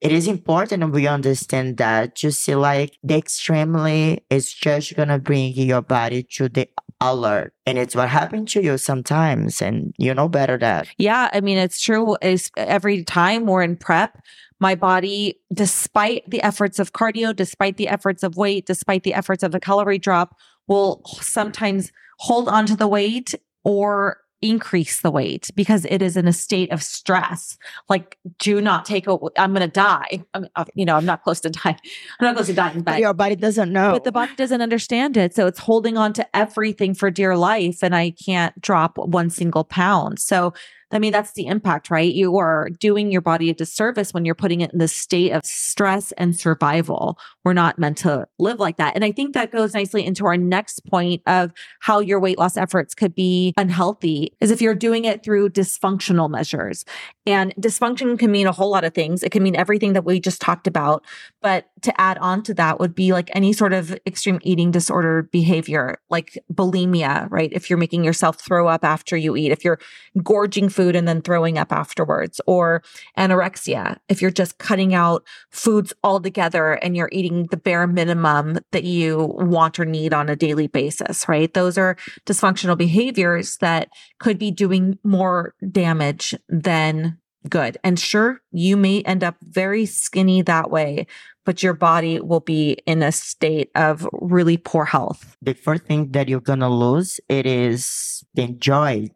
it 0.00 0.12
is 0.12 0.28
important 0.28 0.92
we 0.92 1.06
understand 1.06 1.78
that 1.78 2.22
you 2.22 2.30
see 2.30 2.54
like 2.54 2.98
the 3.02 3.16
extremely 3.16 4.22
is 4.28 4.52
just 4.52 4.94
gonna 4.96 5.18
bring 5.18 5.54
your 5.54 5.80
body 5.80 6.22
to 6.34 6.48
the 6.48 6.68
alert. 7.00 7.54
And 7.66 7.78
it's 7.78 7.96
what 7.96 8.08
happened 8.08 8.48
to 8.48 8.62
you 8.62 8.78
sometimes 8.78 9.62
and 9.62 9.94
you 9.98 10.12
know 10.14 10.28
better 10.28 10.58
that. 10.58 10.88
Yeah, 10.98 11.30
I 11.32 11.40
mean, 11.40 11.58
it's 11.58 11.80
true. 11.80 12.16
Is 12.22 12.50
every 12.56 13.04
time 13.04 13.46
we're 13.46 13.62
in 13.62 13.76
prep, 13.76 14.20
my 14.60 14.74
body, 14.74 15.40
despite 15.52 16.28
the 16.28 16.42
efforts 16.42 16.78
of 16.78 16.92
cardio, 16.92 17.34
despite 17.34 17.76
the 17.76 17.88
efforts 17.88 18.22
of 18.22 18.36
weight, 18.36 18.66
despite 18.66 19.02
the 19.02 19.14
efforts 19.14 19.42
of 19.42 19.52
the 19.52 19.60
calorie 19.60 19.98
drop, 19.98 20.36
will 20.66 21.02
sometimes 21.20 21.92
hold 22.18 22.48
on 22.48 22.66
to 22.66 22.76
the 22.76 22.88
weight 22.88 23.34
or 23.64 24.18
increase 24.44 25.00
the 25.00 25.10
weight 25.10 25.50
because 25.54 25.86
it 25.86 26.02
is 26.02 26.16
in 26.16 26.28
a 26.28 26.32
state 26.32 26.70
of 26.70 26.82
stress. 26.82 27.56
Like, 27.88 28.18
do 28.38 28.60
not 28.60 28.84
take 28.84 29.06
a, 29.06 29.16
I'm 29.38 29.52
going 29.52 29.62
to 29.62 29.68
die. 29.68 30.22
I'm, 30.34 30.46
uh, 30.54 30.66
you 30.74 30.84
know, 30.84 30.96
I'm 30.96 31.06
not 31.06 31.22
close 31.22 31.40
to 31.40 31.50
dying. 31.50 31.78
I'm 32.20 32.26
not 32.26 32.34
close 32.36 32.46
to 32.46 32.52
dying, 32.52 32.82
but 32.82 33.00
your 33.00 33.14
body 33.14 33.36
doesn't 33.36 33.72
know. 33.72 33.92
but 33.92 34.04
the 34.04 34.12
body 34.12 34.34
doesn't 34.36 34.60
understand 34.60 35.16
it. 35.16 35.34
So 35.34 35.46
it's 35.46 35.58
holding 35.58 35.96
on 35.96 36.12
to 36.14 36.36
everything 36.36 36.94
for 36.94 37.10
dear 37.10 37.36
life. 37.36 37.82
And 37.82 37.96
I 37.96 38.10
can't 38.10 38.60
drop 38.60 38.98
one 38.98 39.30
single 39.30 39.64
pound. 39.64 40.18
So, 40.18 40.52
I 40.92 40.98
mean, 40.98 41.12
that's 41.12 41.32
the 41.32 41.46
impact, 41.46 41.90
right? 41.90 42.12
You 42.12 42.38
are 42.38 42.68
doing 42.78 43.10
your 43.10 43.20
body 43.20 43.50
a 43.50 43.54
disservice 43.54 44.14
when 44.14 44.24
you're 44.24 44.34
putting 44.34 44.60
it 44.60 44.72
in 44.72 44.78
this 44.78 44.94
state 44.94 45.32
of 45.32 45.44
stress 45.44 46.12
and 46.12 46.36
survival. 46.36 47.18
We're 47.44 47.52
not 47.52 47.78
meant 47.78 47.98
to 47.98 48.26
live 48.38 48.60
like 48.60 48.76
that. 48.76 48.94
And 48.94 49.04
I 49.04 49.12
think 49.12 49.34
that 49.34 49.52
goes 49.52 49.74
nicely 49.74 50.04
into 50.04 50.26
our 50.26 50.36
next 50.36 50.86
point 50.86 51.22
of 51.26 51.52
how 51.80 52.00
your 52.00 52.20
weight 52.20 52.38
loss 52.38 52.56
efforts 52.56 52.94
could 52.94 53.14
be 53.14 53.52
unhealthy 53.56 54.36
is 54.40 54.50
if 54.50 54.62
you're 54.62 54.74
doing 54.74 55.04
it 55.04 55.22
through 55.24 55.50
dysfunctional 55.50 56.30
measures. 56.30 56.84
And 57.26 57.54
dysfunction 57.56 58.18
can 58.18 58.30
mean 58.30 58.46
a 58.46 58.52
whole 58.52 58.70
lot 58.70 58.84
of 58.84 58.94
things. 58.94 59.22
It 59.22 59.32
can 59.32 59.42
mean 59.42 59.56
everything 59.56 59.94
that 59.94 60.04
we 60.04 60.20
just 60.20 60.40
talked 60.40 60.66
about. 60.66 61.04
But 61.40 61.68
to 61.82 62.00
add 62.00 62.18
on 62.18 62.42
to 62.44 62.54
that 62.54 62.80
would 62.80 62.94
be 62.94 63.12
like 63.12 63.30
any 63.34 63.52
sort 63.52 63.72
of 63.72 63.98
extreme 64.06 64.40
eating 64.42 64.70
disorder 64.70 65.22
behavior, 65.22 65.98
like 66.10 66.38
bulimia, 66.52 67.30
right? 67.30 67.50
If 67.52 67.68
you're 67.68 67.78
making 67.78 68.04
yourself 68.04 68.40
throw 68.40 68.68
up 68.68 68.84
after 68.84 69.16
you 69.16 69.36
eat, 69.36 69.52
if 69.52 69.64
you're 69.64 69.78
gorging 70.22 70.68
food 70.74 70.96
and 70.96 71.06
then 71.06 71.22
throwing 71.22 71.56
up 71.56 71.72
afterwards, 71.72 72.40
or 72.46 72.82
anorexia, 73.16 73.98
if 74.08 74.20
you're 74.20 74.30
just 74.30 74.58
cutting 74.58 74.94
out 74.94 75.24
foods 75.50 75.92
altogether 76.02 76.72
and 76.74 76.96
you're 76.96 77.08
eating 77.12 77.46
the 77.50 77.56
bare 77.56 77.86
minimum 77.86 78.58
that 78.72 78.84
you 78.84 79.34
want 79.38 79.78
or 79.78 79.84
need 79.84 80.12
on 80.12 80.28
a 80.28 80.36
daily 80.36 80.66
basis, 80.66 81.28
right? 81.28 81.54
Those 81.54 81.78
are 81.78 81.96
dysfunctional 82.26 82.76
behaviors 82.76 83.56
that 83.58 83.88
could 84.18 84.38
be 84.38 84.50
doing 84.50 84.98
more 85.04 85.54
damage 85.70 86.34
than 86.48 87.18
good. 87.48 87.76
And 87.84 87.98
sure, 87.98 88.40
you 88.52 88.76
may 88.76 89.02
end 89.02 89.22
up 89.22 89.36
very 89.42 89.86
skinny 89.86 90.42
that 90.42 90.70
way, 90.70 91.06
but 91.44 91.62
your 91.62 91.74
body 91.74 92.20
will 92.20 92.40
be 92.40 92.78
in 92.86 93.02
a 93.02 93.12
state 93.12 93.70
of 93.74 94.08
really 94.12 94.56
poor 94.56 94.86
health. 94.86 95.36
the 95.42 95.52
first 95.54 95.84
thing 95.84 96.10
that 96.12 96.28
you're 96.28 96.40
gonna 96.40 96.70
lose 96.70 97.20
it 97.28 97.46
is 97.46 98.24
the 98.34 98.48
joy, 98.48 99.08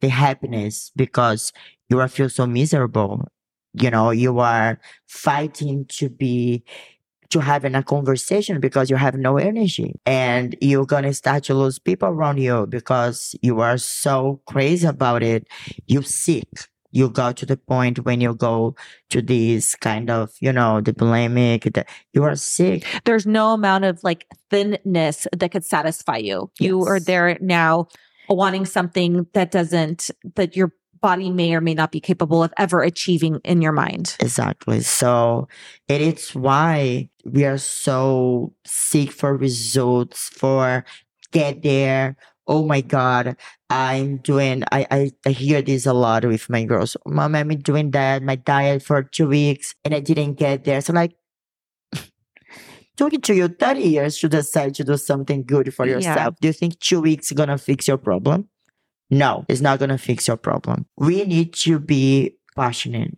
the 0.00 0.08
happiness, 0.08 0.92
because 0.96 1.52
you 1.88 2.00
are 2.00 2.08
feel 2.08 2.28
so 2.28 2.46
miserable. 2.46 3.26
You 3.74 3.90
know, 3.90 4.10
you 4.10 4.38
are 4.38 4.78
fighting 5.06 5.86
to 5.90 6.08
be 6.08 6.64
to 7.30 7.40
having 7.40 7.74
a 7.74 7.82
conversation 7.82 8.60
because 8.60 8.88
you 8.88 8.96
have 8.96 9.16
no 9.16 9.36
energy 9.36 9.94
and 10.06 10.56
you're 10.60 10.86
gonna 10.86 11.12
start 11.12 11.44
to 11.44 11.54
lose 11.54 11.78
people 11.78 12.08
around 12.08 12.38
you 12.38 12.66
because 12.68 13.34
you 13.42 13.60
are 13.60 13.78
so 13.78 14.40
crazy 14.46 14.86
about 14.86 15.22
it. 15.22 15.48
You 15.86 16.02
sick. 16.02 16.46
You 16.92 17.10
go 17.10 17.32
to 17.32 17.44
the 17.44 17.56
point 17.56 18.04
when 18.04 18.20
you 18.20 18.32
go 18.32 18.74
to 19.10 19.20
this 19.20 19.74
kind 19.74 20.08
of, 20.08 20.30
you 20.40 20.52
know, 20.52 20.80
the 20.80 20.94
bulimic, 20.94 21.74
the, 21.74 21.84
you 22.14 22.22
are 22.22 22.36
sick. 22.36 22.86
There's 23.04 23.26
no 23.26 23.52
amount 23.52 23.84
of 23.84 24.02
like 24.02 24.26
thinness 24.50 25.26
that 25.36 25.50
could 25.50 25.64
satisfy 25.64 26.16
you. 26.16 26.50
You 26.58 26.86
are 26.86 27.00
there 27.00 27.36
now 27.40 27.88
wanting 28.28 28.66
something 28.66 29.26
that 29.34 29.50
doesn't, 29.50 30.10
that 30.34 30.56
your 30.56 30.72
body 31.00 31.30
may 31.30 31.54
or 31.54 31.60
may 31.60 31.74
not 31.74 31.92
be 31.92 32.00
capable 32.00 32.42
of 32.42 32.52
ever 32.56 32.82
achieving 32.82 33.40
in 33.44 33.62
your 33.62 33.72
mind. 33.72 34.16
Exactly. 34.20 34.80
So 34.80 35.46
it 35.88 36.00
is 36.00 36.34
why 36.34 37.10
we 37.24 37.44
are 37.44 37.58
so 37.58 38.54
seek 38.64 39.12
for 39.12 39.36
results, 39.36 40.28
for 40.30 40.84
get 41.32 41.62
there. 41.62 42.16
Oh 42.48 42.64
my 42.64 42.80
God, 42.80 43.36
I'm 43.70 44.18
doing, 44.18 44.62
I, 44.70 44.86
I, 44.90 45.10
I 45.26 45.30
hear 45.30 45.62
this 45.62 45.84
a 45.84 45.92
lot 45.92 46.24
with 46.24 46.48
my 46.48 46.64
girls. 46.64 46.96
Mom, 47.04 47.34
I'm 47.34 47.48
doing 47.58 47.90
that, 47.90 48.22
my 48.22 48.36
diet 48.36 48.82
for 48.82 49.02
two 49.02 49.28
weeks 49.28 49.74
and 49.84 49.92
I 49.94 50.00
didn't 50.00 50.34
get 50.34 50.64
there. 50.64 50.80
So 50.80 50.92
like, 50.92 51.16
took 52.96 53.12
it 53.12 53.22
to 53.24 53.34
you 53.34 53.48
30 53.48 53.80
years 53.80 54.18
to 54.18 54.28
decide 54.28 54.74
to 54.76 54.84
do 54.84 54.96
something 54.96 55.44
good 55.44 55.72
for 55.74 55.86
Yeah. 55.86 55.94
yourself. 55.94 56.34
Do 56.40 56.48
you 56.48 56.52
think 56.52 56.78
two 56.80 57.00
weeks 57.00 57.32
gonna 57.32 57.58
fix 57.58 57.86
your 57.88 57.98
problem? 57.98 58.48
No, 59.10 59.44
it's 59.48 59.60
not 59.60 59.78
gonna 59.78 59.98
fix 59.98 60.26
your 60.28 60.36
problem. 60.36 60.86
We 60.96 61.24
need 61.24 61.52
to 61.64 61.78
be 61.78 62.36
passionate 62.56 63.16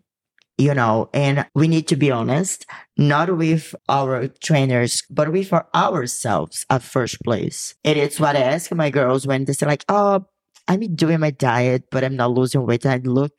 you 0.59 0.75
know, 0.75 1.09
and 1.15 1.47
we 1.55 1.69
need 1.69 1.87
to 1.87 1.95
be 1.95 2.11
honest, 2.11 2.67
not 2.97 3.35
with 3.37 3.77
our 3.89 4.27
trainers, 4.43 5.05
but 5.09 5.31
with 5.31 5.53
our, 5.53 5.69
ourselves 5.73 6.67
at 6.69 6.83
first 6.83 7.23
place. 7.23 7.77
And 7.85 7.97
it's 7.97 8.19
what 8.19 8.35
I 8.35 8.41
ask 8.41 8.75
my 8.75 8.91
girls 8.91 9.25
when 9.25 9.45
they 9.45 9.53
say 9.53 9.67
like, 9.67 9.85
oh, 9.89 10.27
I'm 10.67 10.81
doing 10.97 11.21
my 11.21 11.31
diet, 11.31 11.85
but 11.93 12.03
I'm 12.03 12.17
not 12.17 12.33
losing 12.33 12.67
weight. 12.67 12.85
And 12.85 12.93
I 12.93 13.09
look 13.09 13.39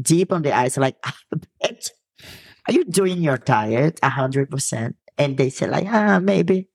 deep 0.00 0.32
on 0.32 0.42
the 0.42 0.52
eyes 0.52 0.76
like, 0.76 0.96
ah, 1.06 1.16
"Bitch, 1.62 1.90
are 2.66 2.74
you 2.74 2.84
doing 2.84 3.22
your 3.22 3.38
diet 3.38 4.00
a 4.02 4.08
hundred 4.10 4.50
percent? 4.50 4.96
And 5.18 5.36
they 5.36 5.50
say 5.50 5.68
like, 5.68 5.86
ah, 5.88 6.20
maybe. 6.20 6.68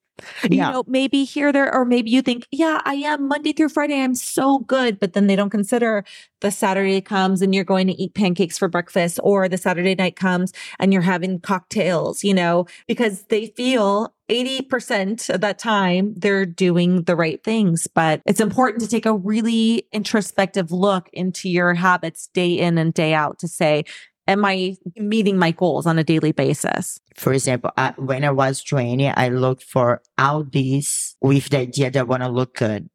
You 0.44 0.58
Yeah. 0.58 0.72
know, 0.72 0.84
maybe 0.86 1.24
here, 1.24 1.52
there, 1.52 1.74
or 1.74 1.86
maybe 1.86 2.12
you 2.12 2.22
think, 2.22 2.46
yeah, 2.52 2.82
I 2.86 2.94
am 2.96 3.28
Monday 3.28 3.52
through 3.52 3.70
Friday. 3.70 4.00
I'm 4.00 4.14
so 4.14 4.60
good. 4.60 5.00
But 5.00 5.14
then 5.14 5.26
they 5.26 5.36
don't 5.36 5.50
consider 5.50 6.06
the 6.42 6.52
Saturday 6.52 7.02
comes 7.02 7.42
and 7.42 7.56
you're 7.56 7.64
going 7.64 7.88
to 7.88 7.94
eat 7.94 8.14
pancakes 8.14 8.58
for 8.60 8.68
breakfast, 8.68 9.20
or 9.24 9.50
the 9.50 9.58
Saturday 9.58 9.96
night 9.96 10.16
comes 10.16 10.54
and 10.80 10.94
you're 10.94 11.02
having 11.02 11.40
cocktails, 11.40 12.24
you 12.24 12.34
know, 12.34 12.68
because 12.88 13.24
they 13.24 13.48
feel 13.48 14.14
80% 14.30 15.34
of 15.34 15.42
that 15.42 15.58
time 15.58 16.14
they're 16.16 16.46
doing 16.46 17.04
the 17.04 17.16
right 17.16 17.44
things. 17.44 17.88
But 17.88 18.22
it's 18.26 18.40
important 18.40 18.82
to 18.84 18.88
take 18.88 19.08
a 19.08 19.16
really 19.16 19.88
introspective 19.92 20.72
look 20.72 21.10
into 21.12 21.50
your 21.50 21.74
habits 21.74 22.28
day 22.28 22.54
in 22.60 22.78
and 22.78 22.94
day 22.94 23.16
out 23.16 23.40
to 23.40 23.48
say, 23.48 23.84
am 24.28 24.46
I 24.46 24.78
meeting 24.96 25.38
my 25.38 25.52
goals 25.52 25.86
on 25.86 26.00
a 26.00 26.04
daily 26.04 26.32
basis? 26.32 27.00
For 27.16 27.34
example, 27.34 27.72
I, 27.78 27.94
when 27.98 28.24
I 28.24 28.32
was 28.32 28.62
training, 28.62 29.14
I 29.16 29.30
looked 29.30 29.64
for 29.64 30.02
all 30.18 30.44
these 30.44 31.16
with 31.22 31.50
the 31.50 31.60
idea 31.60 31.92
that 31.92 32.00
I 32.00 32.04
want 32.04 32.24
to 32.24 32.30
look 32.30 32.56
good. 32.56 32.90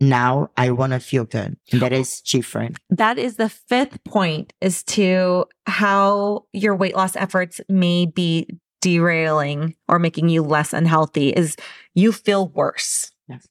Now 0.00 0.50
I 0.56 0.70
want 0.70 0.92
to 0.92 1.00
feel 1.00 1.24
good. 1.24 1.56
That 1.72 1.92
is 1.92 2.20
different. 2.20 2.78
that 2.90 3.16
is 3.18 3.36
the 3.36 3.48
fifth 3.48 4.02
point 4.04 4.52
is 4.60 4.82
to 4.84 5.46
how 5.66 6.46
your 6.52 6.74
weight 6.74 6.96
loss 6.96 7.16
efforts 7.16 7.60
may 7.68 8.06
be 8.06 8.48
derailing 8.82 9.74
or 9.88 9.98
making 9.98 10.28
you 10.28 10.42
less 10.42 10.72
unhealthy 10.72 11.30
is 11.30 11.56
you 11.94 12.12
feel 12.12 12.48
worse. 12.48 13.10
Yes. 13.28 13.48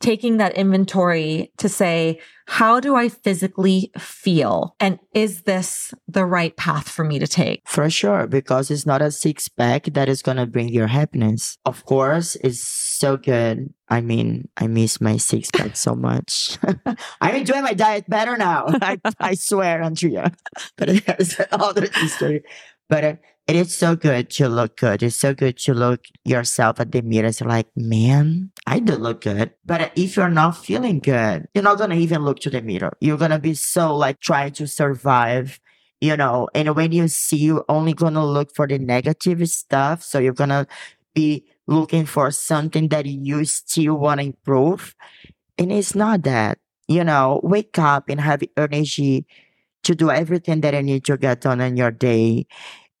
Taking 0.00 0.36
that 0.38 0.54
inventory 0.54 1.52
to 1.58 1.68
say, 1.68 2.20
how 2.46 2.78
do 2.78 2.94
I 2.94 3.08
physically 3.08 3.90
feel? 3.98 4.76
And 4.78 4.98
is 5.14 5.42
this 5.42 5.94
the 6.06 6.26
right 6.26 6.54
path 6.56 6.88
for 6.88 7.04
me 7.04 7.18
to 7.18 7.26
take? 7.26 7.62
For 7.66 7.88
sure, 7.88 8.26
because 8.26 8.70
it's 8.70 8.84
not 8.84 9.00
a 9.00 9.10
six 9.10 9.48
pack 9.48 9.84
that 9.84 10.08
is 10.08 10.20
going 10.20 10.36
to 10.36 10.46
bring 10.46 10.68
your 10.68 10.88
happiness. 10.88 11.56
Of 11.64 11.84
course, 11.86 12.36
it's 12.36 12.60
so 12.60 13.16
good. 13.16 13.72
I 13.88 14.00
mean, 14.00 14.48
I 14.56 14.66
miss 14.66 15.00
my 15.00 15.16
six 15.16 15.50
pack 15.50 15.76
so 15.76 15.94
much. 15.94 16.58
I'm 17.20 17.36
enjoying 17.36 17.62
my 17.62 17.74
diet 17.74 18.08
better 18.08 18.36
now. 18.36 18.66
I, 18.82 18.98
I 19.18 19.34
swear, 19.34 19.82
Andrea. 19.82 20.32
But 20.76 21.04
that's 21.06 21.38
another 21.50 21.88
history. 21.94 22.42
But 22.88 23.04
uh, 23.04 23.14
it 23.46 23.56
is 23.56 23.76
so 23.76 23.94
good 23.94 24.30
to 24.30 24.48
look 24.48 24.78
good. 24.78 25.02
It's 25.02 25.16
so 25.16 25.34
good 25.34 25.58
to 25.58 25.74
look 25.74 26.06
yourself 26.24 26.80
at 26.80 26.92
the 26.92 27.02
mirror. 27.02 27.28
It's 27.28 27.42
like, 27.42 27.68
man, 27.76 28.52
I 28.66 28.78
do 28.78 28.94
look 28.94 29.20
good. 29.20 29.52
But 29.66 29.92
if 29.96 30.16
you're 30.16 30.30
not 30.30 30.56
feeling 30.56 31.00
good, 31.00 31.48
you're 31.52 31.64
not 31.64 31.76
going 31.76 31.90
to 31.90 31.96
even 31.96 32.24
look 32.24 32.40
to 32.40 32.50
the 32.50 32.62
mirror. 32.62 32.96
You're 33.00 33.18
going 33.18 33.32
to 33.32 33.38
be 33.38 33.52
so 33.52 33.94
like 33.94 34.20
trying 34.20 34.52
to 34.52 34.66
survive, 34.66 35.60
you 36.00 36.16
know, 36.16 36.48
and 36.54 36.74
when 36.74 36.92
you 36.92 37.06
see, 37.08 37.36
you're 37.36 37.66
only 37.68 37.92
going 37.92 38.14
to 38.14 38.24
look 38.24 38.54
for 38.54 38.66
the 38.66 38.78
negative 38.78 39.46
stuff. 39.50 40.02
So 40.02 40.18
you're 40.18 40.32
going 40.32 40.50
to 40.50 40.66
be 41.12 41.44
looking 41.66 42.06
for 42.06 42.30
something 42.30 42.88
that 42.88 43.04
you 43.04 43.44
still 43.44 43.96
want 43.96 44.20
to 44.20 44.26
improve. 44.26 44.94
And 45.58 45.70
it's 45.70 45.94
not 45.94 46.22
that, 46.22 46.58
you 46.88 47.04
know, 47.04 47.40
wake 47.44 47.78
up 47.78 48.08
and 48.08 48.20
have 48.22 48.42
energy 48.56 49.26
to 49.82 49.94
do 49.94 50.10
everything 50.10 50.62
that 50.62 50.72
you 50.72 50.82
need 50.82 51.04
to 51.04 51.18
get 51.18 51.42
done 51.42 51.60
in 51.60 51.76
your 51.76 51.90
day 51.90 52.46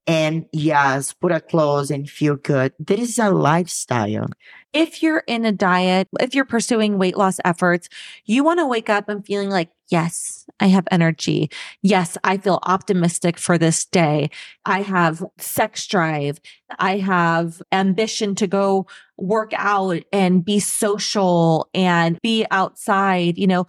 and 0.06 0.46
yes, 0.52 1.12
put 1.14 1.32
a 1.32 1.40
clothes 1.40 1.90
and 1.90 2.08
feel 2.08 2.36
good. 2.36 2.72
This 2.78 3.10
is 3.10 3.18
a 3.18 3.30
lifestyle. 3.30 4.28
If 4.72 5.02
you're 5.02 5.22
in 5.26 5.44
a 5.44 5.52
diet, 5.52 6.08
if 6.20 6.34
you're 6.34 6.44
pursuing 6.44 6.98
weight 6.98 7.16
loss 7.16 7.38
efforts, 7.44 7.88
you 8.24 8.44
want 8.44 8.58
to 8.58 8.66
wake 8.66 8.90
up 8.90 9.08
and 9.08 9.24
feeling 9.24 9.48
like, 9.48 9.70
yes, 9.88 10.44
I 10.60 10.66
have 10.66 10.86
energy. 10.90 11.50
Yes, 11.80 12.18
I 12.24 12.36
feel 12.36 12.58
optimistic 12.64 13.38
for 13.38 13.56
this 13.56 13.84
day. 13.84 14.30
I 14.66 14.82
have 14.82 15.24
sex 15.38 15.86
drive. 15.86 16.40
I 16.78 16.98
have 16.98 17.62
ambition 17.72 18.34
to 18.36 18.46
go 18.46 18.86
work 19.16 19.52
out 19.54 20.02
and 20.12 20.44
be 20.44 20.58
social 20.58 21.68
and 21.72 22.18
be 22.20 22.44
outside. 22.50 23.38
You 23.38 23.46
know, 23.46 23.66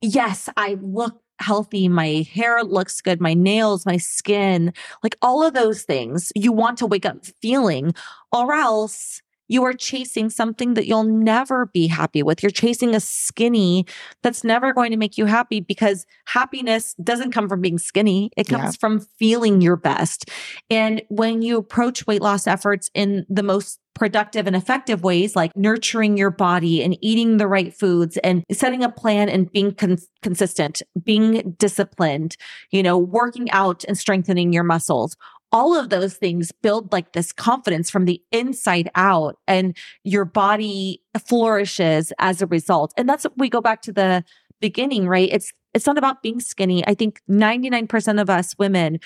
yes, 0.00 0.48
I 0.56 0.76
look 0.80 1.21
healthy, 1.42 1.88
my 1.88 2.26
hair 2.32 2.62
looks 2.64 3.00
good, 3.00 3.20
my 3.20 3.34
nails, 3.34 3.84
my 3.84 3.96
skin, 3.96 4.72
like 5.02 5.16
all 5.22 5.42
of 5.42 5.54
those 5.54 5.82
things 5.82 6.32
you 6.34 6.52
want 6.52 6.78
to 6.78 6.86
wake 6.86 7.06
up 7.06 7.24
feeling, 7.40 7.94
or 8.32 8.54
else 8.54 9.22
you 9.52 9.64
are 9.64 9.74
chasing 9.74 10.30
something 10.30 10.74
that 10.74 10.86
you'll 10.86 11.04
never 11.04 11.66
be 11.66 11.86
happy 11.86 12.22
with. 12.22 12.42
You're 12.42 12.50
chasing 12.50 12.94
a 12.94 13.00
skinny 13.00 13.84
that's 14.22 14.42
never 14.42 14.72
going 14.72 14.90
to 14.92 14.96
make 14.96 15.18
you 15.18 15.26
happy 15.26 15.60
because 15.60 16.06
happiness 16.24 16.94
doesn't 17.02 17.32
come 17.32 17.50
from 17.50 17.60
being 17.60 17.78
skinny. 17.78 18.30
It 18.34 18.48
comes 18.48 18.74
yeah. 18.74 18.80
from 18.80 19.00
feeling 19.18 19.60
your 19.60 19.76
best. 19.76 20.30
And 20.70 21.02
when 21.08 21.42
you 21.42 21.58
approach 21.58 22.06
weight 22.06 22.22
loss 22.22 22.46
efforts 22.46 22.90
in 22.94 23.26
the 23.28 23.42
most 23.42 23.78
productive 23.94 24.46
and 24.46 24.56
effective 24.56 25.02
ways 25.02 25.36
like 25.36 25.54
nurturing 25.54 26.16
your 26.16 26.30
body 26.30 26.82
and 26.82 26.96
eating 27.02 27.36
the 27.36 27.46
right 27.46 27.74
foods 27.74 28.16
and 28.24 28.42
setting 28.50 28.82
a 28.82 28.88
plan 28.88 29.28
and 29.28 29.52
being 29.52 29.74
con- 29.74 29.98
consistent, 30.22 30.80
being 31.04 31.54
disciplined, 31.58 32.38
you 32.70 32.82
know, 32.82 32.96
working 32.96 33.50
out 33.50 33.84
and 33.84 33.98
strengthening 33.98 34.50
your 34.50 34.64
muscles 34.64 35.14
all 35.52 35.76
of 35.76 35.90
those 35.90 36.14
things 36.14 36.50
build 36.50 36.90
like 36.92 37.12
this 37.12 37.32
confidence 37.32 37.90
from 37.90 38.06
the 38.06 38.20
inside 38.32 38.90
out 38.94 39.38
and 39.46 39.76
your 40.02 40.24
body 40.24 41.02
flourishes 41.26 42.12
as 42.18 42.40
a 42.40 42.46
result. 42.46 42.94
And 42.96 43.08
that's 43.08 43.26
we 43.36 43.50
go 43.50 43.60
back 43.60 43.82
to 43.82 43.92
the 43.92 44.24
beginning, 44.60 45.06
right? 45.06 45.28
It's 45.30 45.52
it's 45.74 45.86
not 45.86 45.98
about 45.98 46.22
being 46.22 46.40
skinny. 46.40 46.86
I 46.86 46.94
think 46.94 47.20
99% 47.30 48.20
of 48.20 48.28
us 48.28 48.54
women 48.58 48.98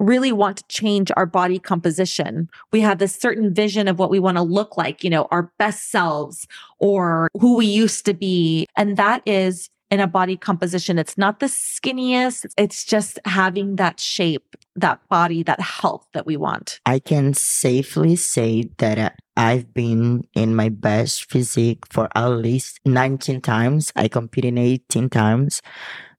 really 0.00 0.32
want 0.32 0.56
to 0.56 0.64
change 0.68 1.10
our 1.16 1.26
body 1.26 1.58
composition. 1.58 2.48
We 2.72 2.80
have 2.80 2.98
this 2.98 3.14
certain 3.14 3.54
vision 3.54 3.86
of 3.86 3.98
what 3.98 4.10
we 4.10 4.18
want 4.18 4.36
to 4.36 4.42
look 4.42 4.76
like, 4.76 5.04
you 5.04 5.10
know, 5.10 5.28
our 5.30 5.52
best 5.58 5.90
selves 5.90 6.46
or 6.80 7.28
who 7.38 7.56
we 7.56 7.66
used 7.66 8.04
to 8.06 8.14
be. 8.14 8.66
And 8.76 8.96
that 8.96 9.22
is 9.24 9.70
in 9.94 10.00
a 10.00 10.08
body 10.08 10.36
composition. 10.36 10.98
It's 10.98 11.16
not 11.16 11.38
the 11.38 11.46
skinniest. 11.46 12.46
It's 12.58 12.84
just 12.84 13.20
having 13.24 13.76
that 13.76 14.00
shape, 14.00 14.56
that 14.74 15.00
body, 15.08 15.44
that 15.44 15.60
health 15.60 16.06
that 16.12 16.26
we 16.26 16.36
want. 16.36 16.80
I 16.84 16.98
can 16.98 17.32
safely 17.32 18.16
say 18.16 18.64
that 18.78 19.16
I've 19.36 19.72
been 19.72 20.26
in 20.34 20.56
my 20.56 20.68
best 20.68 21.30
physique 21.30 21.86
for 21.88 22.08
at 22.16 22.26
least 22.26 22.80
19 22.84 23.40
times. 23.40 23.92
I 23.94 24.08
competed 24.08 24.58
18 24.58 25.08
times. 25.10 25.62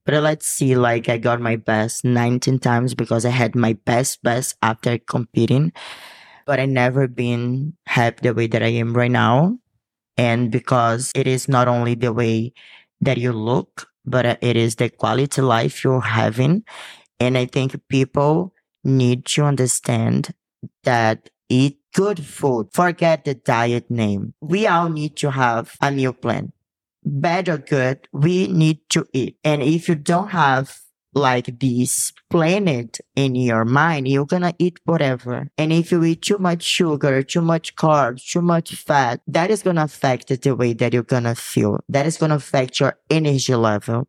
But 0.06 0.24
let's 0.24 0.48
see, 0.48 0.76
like 0.76 1.10
I 1.10 1.18
got 1.18 1.42
my 1.42 1.58
best 1.58 2.06
19 2.06 2.60
times 2.60 2.94
because 2.96 3.26
I 3.26 3.32
had 3.32 3.56
my 3.56 3.74
best 3.74 4.24
best 4.24 4.56
after 4.62 4.98
competing. 4.98 5.74
But 6.46 6.62
I 6.62 6.66
never 6.66 7.10
been 7.10 7.74
happy 7.88 8.20
the 8.22 8.34
way 8.34 8.48
that 8.48 8.64
I 8.64 8.72
am 8.80 8.94
right 8.94 9.12
now. 9.12 9.58
And 10.16 10.50
because 10.50 11.12
it 11.14 11.28
is 11.28 11.50
not 11.50 11.68
only 11.68 11.96
the 11.96 12.14
way 12.14 12.54
that 13.02 13.18
you 13.18 13.32
look, 13.32 13.88
but 14.06 14.26
uh, 14.26 14.36
it 14.42 14.56
is 14.58 14.76
the 14.76 14.90
quality 14.90 15.42
life 15.42 15.84
you're 15.84 16.02
having. 16.02 16.64
And 17.20 17.38
I 17.38 17.46
think 17.46 17.80
people 17.90 18.54
need 18.84 19.26
to 19.26 19.44
understand 19.44 20.34
that 20.84 21.30
eat 21.50 21.80
good 21.94 22.24
food. 22.24 22.68
Forget 22.74 23.26
the 23.26 23.36
diet 23.36 23.90
name. 23.90 24.34
We 24.42 24.68
all 24.68 24.90
need 24.90 25.16
to 25.18 25.32
have 25.32 25.76
a 25.82 25.92
meal 25.92 26.14
plan. 26.14 26.52
Bad 27.04 27.50
or 27.50 27.58
good, 27.58 28.08
we 28.12 28.48
need 28.48 28.80
to 28.90 29.06
eat. 29.14 29.38
And 29.44 29.62
if 29.62 29.88
you 29.88 29.96
don't 29.96 30.30
have 30.30 30.80
like 31.16 31.60
this 31.60 32.12
planet 32.30 33.00
in 33.16 33.36
your 33.36 33.66
mind, 33.66 34.08
you're 34.08 34.26
gonna 34.26 34.54
eat 34.60 34.80
whatever. 34.84 35.48
And 35.58 35.72
if 35.72 35.92
you 35.92 36.04
eat 36.04 36.22
too 36.22 36.38
much 36.38 36.62
sugar, 36.62 37.24
too 37.24 37.42
much 37.42 37.76
carbs, 37.76 38.30
too 38.30 38.42
much 38.42 38.76
fat, 38.76 39.22
that 39.28 39.50
is 39.50 39.64
gonna 39.64 39.86
affect 39.86 40.28
the 40.42 40.56
way 40.56 40.74
that 40.74 40.94
you're 40.94 41.04
gonna 41.04 41.34
feel. 41.34 41.80
That 41.90 42.06
is 42.06 42.18
gonna 42.18 42.36
affect 42.36 42.80
your 42.80 43.00
energy 43.10 43.56
level. 43.56 44.08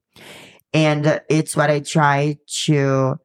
And 0.75 1.21
it's 1.31 1.57
what 1.57 1.71
I 1.71 1.81
try 1.81 2.37
to, 2.65 3.17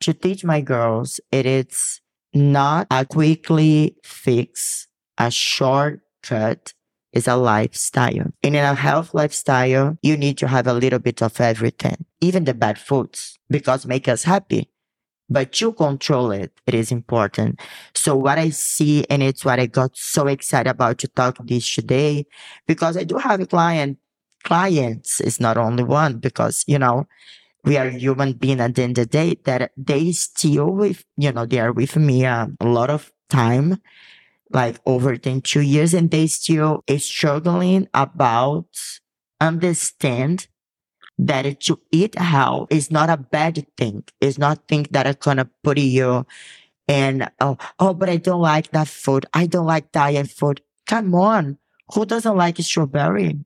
to 0.00 0.12
teach 0.14 0.44
my 0.44 0.60
girls. 0.60 1.20
It 1.32 1.46
is 1.46 2.00
not 2.32 2.86
a 2.90 3.04
quickly 3.04 3.96
fix, 4.04 4.86
a 5.18 5.30
shortcut 5.30 6.72
is 7.16 7.26
a 7.26 7.36
lifestyle. 7.36 8.30
And 8.42 8.54
in 8.54 8.64
a 8.64 8.74
health 8.74 9.14
lifestyle, 9.14 9.98
you 10.02 10.16
need 10.16 10.38
to 10.38 10.48
have 10.48 10.66
a 10.66 10.72
little 10.72 10.98
bit 10.98 11.22
of 11.22 11.40
everything, 11.40 12.04
even 12.20 12.44
the 12.44 12.54
bad 12.54 12.78
foods, 12.78 13.38
because 13.50 13.86
make 13.86 14.06
us 14.08 14.24
happy. 14.24 14.70
But 15.28 15.60
you 15.60 15.72
control 15.72 16.30
it, 16.30 16.52
it 16.66 16.74
is 16.74 16.92
important. 16.92 17.58
So 17.94 18.14
what 18.14 18.38
I 18.38 18.50
see, 18.50 19.04
and 19.10 19.22
it's 19.22 19.44
what 19.44 19.58
I 19.58 19.66
got 19.66 19.96
so 19.96 20.28
excited 20.28 20.70
about 20.70 20.98
to 20.98 21.08
talk 21.08 21.38
this 21.44 21.74
today, 21.74 22.26
because 22.68 22.96
I 22.96 23.02
do 23.02 23.18
have 23.18 23.40
a 23.40 23.46
client, 23.46 23.98
clients 24.44 25.20
is 25.20 25.40
not 25.40 25.56
only 25.56 25.82
one, 25.82 26.18
because, 26.18 26.62
you 26.68 26.78
know, 26.78 27.08
we 27.64 27.76
are 27.76 27.90
human 27.90 28.34
being 28.34 28.60
at 28.60 28.76
the 28.76 28.84
end 28.84 28.98
of 28.98 29.10
the 29.10 29.18
day 29.18 29.36
that 29.44 29.72
they 29.76 30.12
still 30.12 30.70
with, 30.70 31.04
you 31.16 31.32
know, 31.32 31.44
they 31.44 31.58
are 31.58 31.72
with 31.72 31.96
me 31.96 32.24
a 32.24 32.48
lot 32.62 32.90
of 32.90 33.10
time 33.28 33.82
like 34.50 34.78
over 34.86 35.16
than 35.16 35.40
two 35.40 35.60
years 35.60 35.94
and 35.94 36.10
they 36.10 36.26
still 36.26 36.84
struggling 36.98 37.88
about 37.94 38.66
understand 39.40 40.46
that 41.18 41.60
to 41.60 41.80
eat 41.90 42.18
health 42.18 42.68
is 42.70 42.90
not 42.90 43.08
a 43.08 43.16
bad 43.16 43.66
thing. 43.76 44.04
It's 44.20 44.38
not 44.38 44.68
thing 44.68 44.86
that 44.90 45.06
are 45.06 45.14
gonna 45.14 45.48
put 45.62 45.78
you 45.78 46.26
and 46.88 47.28
oh, 47.40 47.56
oh, 47.78 47.94
but 47.94 48.08
I 48.08 48.16
don't 48.16 48.40
like 48.40 48.70
that 48.70 48.88
food. 48.88 49.26
I 49.34 49.46
don't 49.46 49.66
like 49.66 49.92
diet 49.92 50.30
food. 50.30 50.60
Come 50.86 51.14
on. 51.14 51.58
Who 51.94 52.06
doesn't 52.06 52.36
like 52.36 52.58
strawberry? 52.58 53.40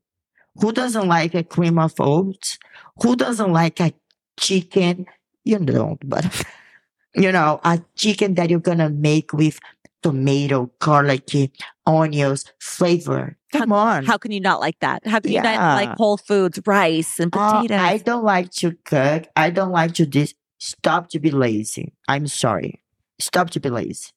Who 0.57 0.73
doesn't 0.73 1.09
like 1.09 1.35
a 1.35 1.45
cream 1.45 1.79
of 1.79 1.95
oats? 1.99 2.59
Who 3.03 3.17
doesn't 3.17 3.53
like 3.53 3.81
a 3.81 3.93
chicken? 4.39 5.07
You 5.45 5.59
don't, 5.59 5.99
but 6.07 6.45
you 7.15 7.33
know, 7.33 7.61
a 7.65 7.81
chicken 7.97 8.35
that 8.35 8.51
you're 8.51 8.61
gonna 8.61 8.91
make 8.91 9.33
with 9.33 9.59
tomato, 10.03 10.71
garlic, 10.79 11.53
onions, 11.87 12.45
flavor. 12.59 13.37
Come 13.53 13.73
on. 13.73 14.05
How 14.05 14.17
can 14.17 14.33
you 14.33 14.41
not 14.41 14.61
like 14.61 14.79
that? 14.81 15.07
How 15.07 15.21
can 15.21 15.33
yeah. 15.33 15.43
you 15.43 15.59
not 15.59 15.75
like 15.75 15.97
whole 15.97 16.17
foods, 16.17 16.61
rice 16.67 17.19
and 17.19 17.33
potatoes? 17.33 17.79
Uh, 17.79 17.83
I 17.83 17.99
don't 17.99 18.25
like 18.25 18.51
to 18.63 18.73
cook. 18.85 19.27
I 19.37 19.51
don't 19.51 19.73
like 19.73 19.95
to 19.95 20.07
this. 20.07 20.35
Stop 20.59 21.09
to 21.11 21.19
be 21.19 21.31
lazy. 21.31 21.95
I'm 22.07 22.27
sorry. 22.27 22.83
Stop 23.19 23.51
to 23.51 23.61
be 23.61 23.71
lazy. 23.71 24.11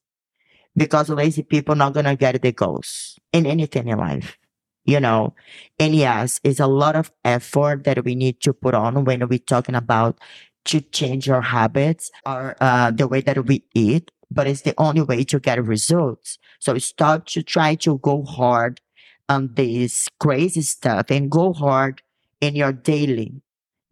Because 0.76 1.08
lazy 1.08 1.42
people 1.42 1.74
not 1.74 1.94
gonna 1.94 2.16
get 2.16 2.40
the 2.40 2.52
goals 2.52 3.18
in 3.32 3.46
anything 3.46 3.88
in 3.88 3.98
life. 3.98 4.38
You 4.84 5.00
know, 5.00 5.34
and 5.78 5.94
yes, 5.94 6.40
it's 6.44 6.60
a 6.60 6.66
lot 6.66 6.94
of 6.94 7.10
effort 7.24 7.84
that 7.84 8.04
we 8.04 8.14
need 8.14 8.40
to 8.42 8.52
put 8.52 8.74
on 8.74 9.04
when 9.04 9.26
we're 9.26 9.38
talking 9.38 9.74
about 9.74 10.20
to 10.66 10.80
change 10.80 11.28
our 11.30 11.40
habits 11.40 12.10
or 12.26 12.56
uh, 12.60 12.90
the 12.90 13.08
way 13.08 13.22
that 13.22 13.46
we 13.46 13.64
eat 13.74 14.10
but 14.34 14.46
it's 14.46 14.62
the 14.62 14.74
only 14.78 15.02
way 15.02 15.24
to 15.24 15.38
get 15.38 15.62
results. 15.64 16.38
So 16.58 16.76
start 16.78 17.26
to 17.28 17.42
try 17.42 17.76
to 17.76 17.98
go 17.98 18.24
hard 18.24 18.80
on 19.28 19.54
this 19.54 20.08
crazy 20.20 20.62
stuff 20.62 21.06
and 21.10 21.30
go 21.30 21.52
hard 21.52 22.02
in 22.40 22.56
your 22.56 22.72
daily, 22.72 23.40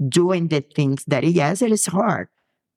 doing 0.09 0.49
the 0.49 0.61
things 0.61 1.05
that, 1.07 1.25
yes, 1.25 1.63
it 1.63 1.73
is 1.73 1.87
hard, 1.87 2.29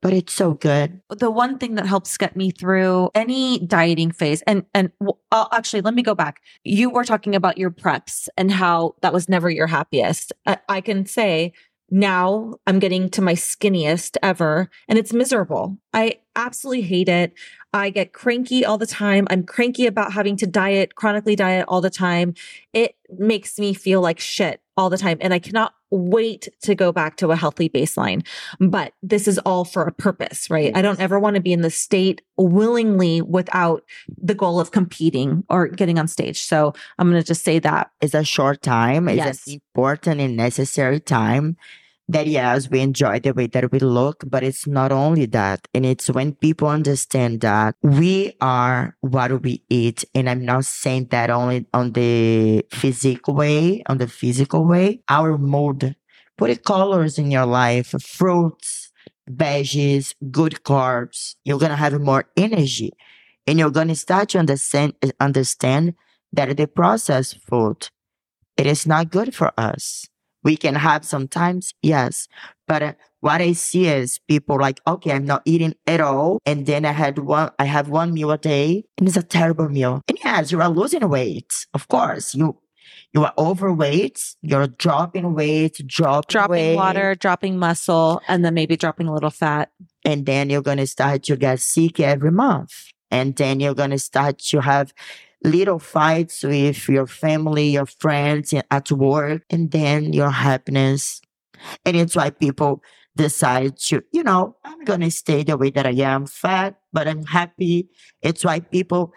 but 0.01 0.13
it's 0.13 0.33
so 0.33 0.53
good. 0.53 1.01
the 1.09 1.31
one 1.31 1.57
thing 1.57 1.75
that 1.75 1.85
helps 1.87 2.15
get 2.17 2.35
me 2.35 2.51
through 2.51 3.09
any 3.15 3.59
dieting 3.59 4.11
phase 4.11 4.41
and 4.43 4.65
and 4.73 4.91
w- 4.99 5.17
uh, 5.31 5.47
actually 5.51 5.81
let 5.81 5.93
me 5.93 6.03
go 6.03 6.13
back 6.13 6.41
you 6.63 6.89
were 6.89 7.03
talking 7.03 7.33
about 7.35 7.57
your 7.57 7.71
preps 7.71 8.27
and 8.37 8.51
how 8.51 8.93
that 9.01 9.13
was 9.13 9.27
never 9.27 9.49
your 9.49 9.67
happiest 9.67 10.31
I, 10.45 10.57
I 10.69 10.81
can 10.81 11.05
say 11.05 11.53
now 11.89 12.55
i'm 12.67 12.79
getting 12.79 13.09
to 13.09 13.21
my 13.21 13.33
skinniest 13.33 14.17
ever 14.23 14.69
and 14.87 14.97
it's 14.99 15.13
miserable. 15.13 15.77
I 15.93 16.19
absolutely 16.35 16.81
hate 16.81 17.09
it. 17.09 17.33
I 17.73 17.89
get 17.89 18.13
cranky 18.13 18.65
all 18.65 18.77
the 18.77 18.87
time. 18.87 19.27
I'm 19.29 19.43
cranky 19.43 19.85
about 19.85 20.13
having 20.13 20.35
to 20.37 20.47
diet 20.47 20.95
chronically 20.95 21.35
diet 21.35 21.65
all 21.67 21.81
the 21.81 21.89
time. 21.89 22.33
It 22.73 22.95
makes 23.09 23.57
me 23.59 23.73
feel 23.73 24.01
like 24.01 24.19
shit 24.19 24.61
all 24.77 24.89
the 24.89 24.97
time 24.97 25.17
and 25.21 25.33
i 25.33 25.39
cannot 25.39 25.73
wait 25.95 26.49
to 26.61 26.75
go 26.75 26.91
back 26.91 27.17
to 27.17 27.31
a 27.31 27.35
healthy 27.35 27.69
baseline 27.69 28.25
but 28.59 28.93
this 29.01 29.27
is 29.27 29.37
all 29.39 29.65
for 29.65 29.83
a 29.83 29.91
purpose, 29.91 30.49
right? 30.49 30.75
I 30.75 30.81
don't 30.81 30.99
ever 30.99 31.19
want 31.19 31.35
to 31.35 31.41
be 31.41 31.53
in 31.53 31.61
the 31.61 31.69
state 31.69 32.21
willingly 32.37 33.21
without 33.21 33.83
the 34.17 34.35
goal 34.35 34.59
of 34.59 34.71
competing 34.71 35.43
or 35.49 35.67
getting 35.67 35.97
on 35.99 36.07
stage. 36.07 36.41
So 36.41 36.73
I'm 36.97 37.09
going 37.09 37.21
to 37.21 37.25
just 37.27 37.43
say 37.43 37.59
that. 37.59 37.91
It's 38.01 38.13
a 38.13 38.23
short 38.23 38.61
time. 38.61 39.07
It's 39.07 39.17
Yes. 39.17 39.47
an 39.47 39.53
important 39.75 40.21
and 40.21 40.35
necessary 40.35 40.99
time 40.99 41.57
that, 42.07 42.27
yes, 42.27 42.69
we 42.69 42.81
enjoy 42.81 43.19
the 43.19 43.33
way 43.33 43.47
that 43.47 43.71
we 43.71 43.79
look, 43.79 44.23
but 44.27 44.43
it's 44.43 44.67
not 44.67 44.91
only 44.91 45.25
that. 45.27 45.67
And 45.73 45.85
it's 45.85 46.09
when 46.09 46.33
people 46.33 46.67
understand 46.67 47.41
that 47.41 47.75
we 47.81 48.35
are 48.41 48.95
what 49.01 49.41
we 49.41 49.63
eat. 49.69 50.05
And 50.13 50.29
I'm 50.29 50.45
not 50.45 50.65
saying 50.65 51.07
that 51.11 51.29
only 51.29 51.65
on 51.73 51.93
the 51.93 52.65
physical 52.71 53.33
way, 53.33 53.83
on 53.87 53.97
the 53.97 54.07
physical 54.07 54.65
way, 54.65 55.01
our 55.09 55.37
mood. 55.37 55.95
Put 56.37 56.63
colors 56.63 57.17
in 57.17 57.31
your 57.31 57.45
life, 57.45 57.95
fruits, 58.01 58.91
veggies, 59.29 60.13
good 60.31 60.63
carbs. 60.63 61.35
You're 61.43 61.59
going 61.59 61.71
to 61.71 61.77
have 61.77 61.99
more 62.01 62.25
energy 62.35 62.91
and 63.47 63.57
you're 63.57 63.71
going 63.71 63.87
to 63.87 63.95
start 63.95 64.29
to 64.29 64.39
understand, 64.39 64.93
understand 65.19 65.95
that 66.33 66.55
the 66.57 66.67
processed 66.67 67.39
food, 67.39 67.89
it 68.57 68.67
is 68.67 68.85
not 68.85 69.11
good 69.11 69.33
for 69.33 69.53
us. 69.57 70.07
We 70.45 70.55
can 70.55 70.75
have 70.75 71.03
sometimes, 71.03 71.73
yes. 71.81 72.27
But 72.67 72.81
uh, 72.83 72.93
what 73.19 73.41
I 73.41 73.51
see 73.53 73.87
is 73.87 74.19
people 74.27 74.57
like, 74.59 74.79
okay, 74.87 75.11
I'm 75.11 75.25
not 75.25 75.41
eating 75.45 75.73
at 75.87 75.99
all. 75.99 76.39
And 76.45 76.65
then 76.67 76.85
I 76.85 76.91
had 76.93 77.17
one, 77.19 77.51
I 77.59 77.65
have 77.65 77.89
one 77.89 78.13
meal 78.13 78.31
a 78.31 78.37
day 78.37 78.85
and 78.97 79.07
it's 79.07 79.17
a 79.17 79.23
terrible 79.23 79.67
meal. 79.67 80.01
And 80.07 80.17
yes, 80.23 80.51
you 80.51 80.61
are 80.61 80.69
losing 80.69 81.07
weight. 81.09 81.51
Of 81.73 81.87
course, 81.87 82.35
you, 82.35 82.59
you 83.13 83.23
are 83.25 83.33
overweight. 83.37 84.35
You're 84.43 84.67
dropping 84.67 85.33
weight, 85.33 85.81
dropping, 85.87 86.31
Dropping 86.31 86.51
weight, 86.51 86.75
water, 86.75 87.15
dropping 87.15 87.57
muscle, 87.57 88.21
and 88.27 88.45
then 88.45 88.53
maybe 88.53 88.77
dropping 88.77 89.07
a 89.07 89.13
little 89.13 89.31
fat. 89.31 89.71
and 90.05 90.25
then 90.27 90.49
you're 90.51 90.61
going 90.61 90.77
to 90.77 90.87
start 90.87 91.23
to 91.23 91.35
get 91.35 91.59
sick 91.59 91.99
every 91.99 92.31
month. 92.31 92.71
And 93.11 93.35
then 93.35 93.59
you're 93.59 93.73
going 93.75 93.91
to 93.91 93.99
start 93.99 94.39
to 94.49 94.61
have 94.61 94.93
little 95.45 95.79
fights 95.79 96.43
with 96.43 96.89
your 96.89 97.07
family, 97.07 97.69
your 97.69 97.85
friends 97.85 98.53
eh, 98.53 98.61
at 98.71 98.91
work, 98.91 99.43
and 99.49 99.71
then 99.71 100.13
your 100.13 100.31
happiness. 100.31 101.21
And 101.85 101.95
it's 101.95 102.15
why 102.15 102.31
people 102.31 102.81
decide 103.15 103.77
to, 103.77 104.03
you 104.11 104.23
know, 104.23 104.57
I'm 104.63 104.83
going 104.83 105.01
to 105.01 105.11
stay 105.11 105.43
the 105.43 105.57
way 105.57 105.69
that 105.71 105.85
I 105.85 105.91
am, 105.91 106.25
fat, 106.25 106.75
but 106.91 107.07
I'm 107.07 107.23
happy. 107.23 107.89
It's 108.21 108.43
why 108.43 108.59
people, 108.59 109.13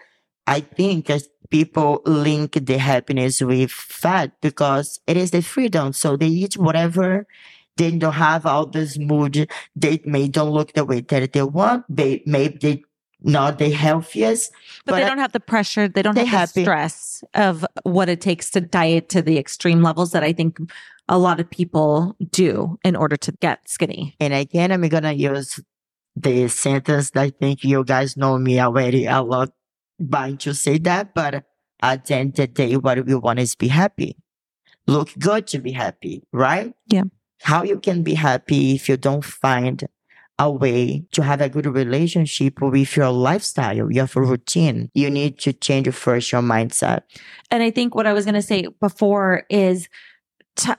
I 0.47 0.61
think, 0.61 1.09
as 1.09 1.27
people 1.49 2.01
link 2.05 2.53
the 2.53 2.77
happiness 2.77 3.41
with 3.41 3.71
fat 3.71 4.31
because 4.41 4.99
it 5.07 5.17
is 5.17 5.31
the 5.31 5.41
freedom. 5.41 5.93
So 5.93 6.15
they 6.15 6.27
eat 6.27 6.57
whatever. 6.57 7.27
They 7.77 7.91
don't 7.91 8.13
have 8.13 8.45
all 8.45 8.65
this 8.65 8.97
mood 8.99 9.49
they 9.75 10.01
may 10.05 10.27
don't 10.27 10.51
look 10.51 10.73
the 10.73 10.83
way 10.85 11.01
that 11.01 11.31
they 11.33 11.43
want. 11.43 11.85
They 11.89 12.23
maybe 12.25 12.57
they 12.61 12.83
not 13.21 13.57
the 13.59 13.69
healthiest. 13.71 14.51
But, 14.85 14.93
But 14.93 14.99
they 14.99 15.05
don't 15.05 15.17
have 15.17 15.31
the 15.33 15.39
pressure. 15.39 15.87
They 15.87 16.01
don't 16.01 16.15
They 16.15 16.25
have 16.25 16.53
the 16.53 16.61
happy. 16.61 16.63
stress 16.63 17.23
of 17.33 17.65
what 17.83 18.09
it 18.09 18.21
takes 18.21 18.49
to 18.51 18.61
diet 18.61 19.09
to 19.09 19.21
the 19.21 19.37
extreme 19.37 19.81
levels 19.83 20.11
that 20.11 20.23
I 20.23 20.33
think 20.33 20.57
a 21.07 21.17
lot 21.17 21.39
of 21.39 21.49
people 21.49 22.15
do 22.31 22.77
in 22.83 22.95
order 22.95 23.17
to 23.17 23.31
get 23.41 23.67
skinny. 23.67 24.15
And 24.19 24.33
again, 24.33 24.71
I'm 24.71 24.81
gonna 24.87 25.13
use 25.13 25.59
the 26.15 26.47
sentence 26.47 27.11
that 27.11 27.21
I 27.21 27.29
think 27.29 27.63
you 27.63 27.83
guys 27.83 28.15
know 28.15 28.37
me 28.37 28.59
already 28.59 29.05
a 29.05 29.21
lot 29.21 29.49
by 29.99 30.33
to 30.33 30.53
say 30.53 30.77
that, 30.79 31.13
but 31.13 31.43
at 31.81 32.05
the 32.05 32.15
end 32.15 32.29
of 32.31 32.35
the 32.35 32.47
day, 32.47 32.77
what 32.77 33.05
we 33.05 33.15
want 33.15 33.39
is 33.39 33.55
be 33.55 33.67
happy. 33.69 34.17
Look 34.87 35.09
good 35.19 35.45
to 35.47 35.59
be 35.59 35.71
happy, 35.71 36.23
right? 36.31 36.73
Yeah. 36.87 37.03
How 37.41 37.63
you 37.63 37.79
can 37.79 38.03
be 38.03 38.15
happy 38.15 38.75
if 38.75 38.89
you 38.89 38.97
don't 38.97 39.23
find 39.23 39.87
a 40.39 40.49
way 40.49 41.03
to 41.11 41.21
have 41.21 41.41
a 41.41 41.49
good 41.49 41.65
relationship 41.65 42.61
with 42.61 42.95
your 42.95 43.11
lifestyle, 43.11 43.91
your 43.91 44.09
routine. 44.15 44.89
You 44.93 45.09
need 45.09 45.37
to 45.39 45.53
change 45.53 45.89
first 45.93 46.31
your 46.31 46.41
mindset. 46.41 47.01
And 47.51 47.61
I 47.61 47.69
think 47.69 47.93
what 47.93 48.07
I 48.07 48.13
was 48.13 48.25
going 48.25 48.35
to 48.35 48.41
say 48.41 48.67
before 48.79 49.43
is 49.49 49.89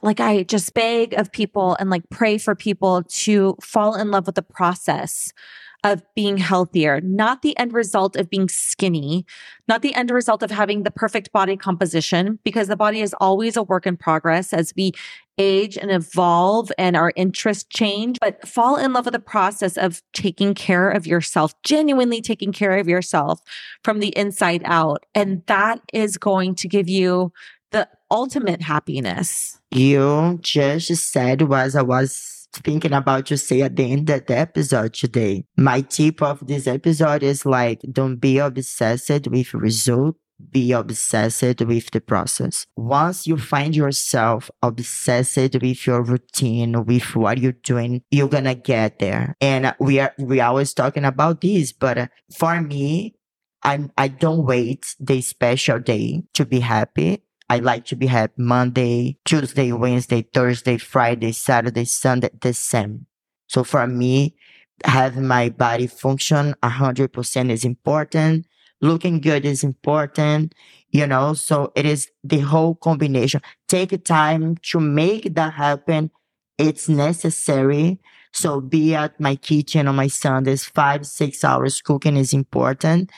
like 0.02 0.20
I 0.20 0.42
just 0.42 0.74
beg 0.74 1.14
of 1.14 1.30
people 1.30 1.76
and 1.78 1.90
like 1.90 2.02
pray 2.10 2.38
for 2.38 2.54
people 2.54 3.02
to 3.02 3.56
fall 3.62 3.94
in 3.94 4.10
love 4.10 4.26
with 4.26 4.34
the 4.34 4.42
process 4.42 5.32
of 5.82 6.02
being 6.14 6.36
healthier, 6.36 7.00
not 7.00 7.42
the 7.42 7.56
end 7.58 7.72
result 7.72 8.16
of 8.16 8.28
being 8.28 8.48
skinny, 8.48 9.24
not 9.68 9.82
the 9.82 9.94
end 9.94 10.10
result 10.10 10.42
of 10.42 10.50
having 10.50 10.82
the 10.82 10.90
perfect 10.90 11.32
body 11.32 11.56
composition, 11.56 12.38
because 12.44 12.68
the 12.68 12.76
body 12.76 13.00
is 13.00 13.14
always 13.20 13.56
a 13.56 13.62
work 13.62 13.86
in 13.86 13.96
progress 13.96 14.52
as 14.52 14.72
we 14.76 14.92
age 15.38 15.78
and 15.78 15.90
evolve 15.90 16.70
and 16.76 16.96
our 16.96 17.12
interests 17.16 17.64
change, 17.70 18.18
but 18.20 18.46
fall 18.46 18.76
in 18.76 18.92
love 18.92 19.06
with 19.06 19.12
the 19.12 19.18
process 19.18 19.78
of 19.78 20.02
taking 20.12 20.52
care 20.52 20.90
of 20.90 21.06
yourself, 21.06 21.54
genuinely 21.62 22.20
taking 22.20 22.52
care 22.52 22.76
of 22.76 22.86
yourself 22.86 23.40
from 23.82 24.00
the 24.00 24.16
inside 24.18 24.60
out. 24.66 25.06
And 25.14 25.42
that 25.46 25.80
is 25.94 26.18
going 26.18 26.56
to 26.56 26.68
give 26.68 26.90
you 26.90 27.32
the 27.70 27.88
ultimate 28.10 28.60
happiness. 28.60 29.58
You 29.70 30.40
just 30.42 31.10
said 31.10 31.42
was 31.42 31.74
I 31.74 31.82
was 31.82 32.39
thinking 32.52 32.92
about 32.92 33.26
to 33.26 33.36
say 33.36 33.62
at 33.62 33.76
the 33.76 33.90
end 33.90 34.10
of 34.10 34.26
the 34.26 34.38
episode 34.38 34.94
today. 34.94 35.44
My 35.56 35.80
tip 35.82 36.22
of 36.22 36.46
this 36.46 36.66
episode 36.66 37.22
is 37.22 37.46
like, 37.46 37.80
don't 37.90 38.16
be 38.16 38.38
obsessed 38.38 39.28
with 39.28 39.54
result. 39.54 40.16
Be 40.50 40.72
obsessed 40.72 41.60
with 41.60 41.90
the 41.90 42.00
process. 42.00 42.66
Once 42.74 43.26
you 43.26 43.36
find 43.36 43.76
yourself 43.76 44.50
obsessed 44.62 45.36
with 45.36 45.86
your 45.86 46.02
routine, 46.02 46.82
with 46.86 47.14
what 47.14 47.36
you're 47.36 47.52
doing, 47.52 48.02
you're 48.10 48.26
gonna 48.26 48.54
get 48.54 49.00
there. 49.00 49.36
And 49.42 49.74
we 49.78 50.00
are, 50.00 50.14
we 50.18 50.40
always 50.40 50.72
talking 50.72 51.04
about 51.04 51.42
this, 51.42 51.72
but 51.74 52.08
for 52.34 52.62
me, 52.62 53.16
I'm, 53.62 53.92
I 53.98 54.08
don't 54.08 54.46
wait 54.46 54.94
the 54.98 55.20
special 55.20 55.78
day 55.78 56.22
to 56.32 56.46
be 56.46 56.60
happy. 56.60 57.22
I 57.50 57.58
like 57.58 57.84
to 57.86 57.96
be 57.96 58.06
had 58.06 58.30
Monday, 58.36 59.18
Tuesday, 59.24 59.72
Wednesday, 59.72 60.22
Thursday, 60.22 60.78
Friday, 60.78 61.32
Saturday, 61.32 61.84
Sunday, 61.84 62.30
the 62.40 62.54
same. 62.54 63.06
So 63.48 63.64
for 63.64 63.88
me, 63.88 64.36
having 64.84 65.26
my 65.26 65.48
body 65.48 65.88
function 65.88 66.54
a 66.62 66.68
hundred 66.68 67.12
percent 67.12 67.50
is 67.50 67.64
important. 67.64 68.46
Looking 68.80 69.20
good 69.20 69.44
is 69.44 69.64
important, 69.64 70.54
you 70.90 71.08
know, 71.08 71.34
so 71.34 71.72
it 71.74 71.86
is 71.86 72.08
the 72.22 72.38
whole 72.38 72.76
combination. 72.76 73.42
Take 73.66 74.04
time 74.04 74.56
to 74.70 74.78
make 74.78 75.34
that 75.34 75.54
happen. 75.54 76.12
It's 76.56 76.88
necessary. 76.88 77.98
So 78.32 78.60
be 78.60 78.94
at 78.94 79.18
my 79.18 79.34
kitchen 79.34 79.88
on 79.88 79.96
my 79.96 80.06
Sundays, 80.06 80.64
five, 80.64 81.04
six 81.04 81.42
hours 81.42 81.82
cooking 81.82 82.16
is 82.16 82.32
important 82.32 83.10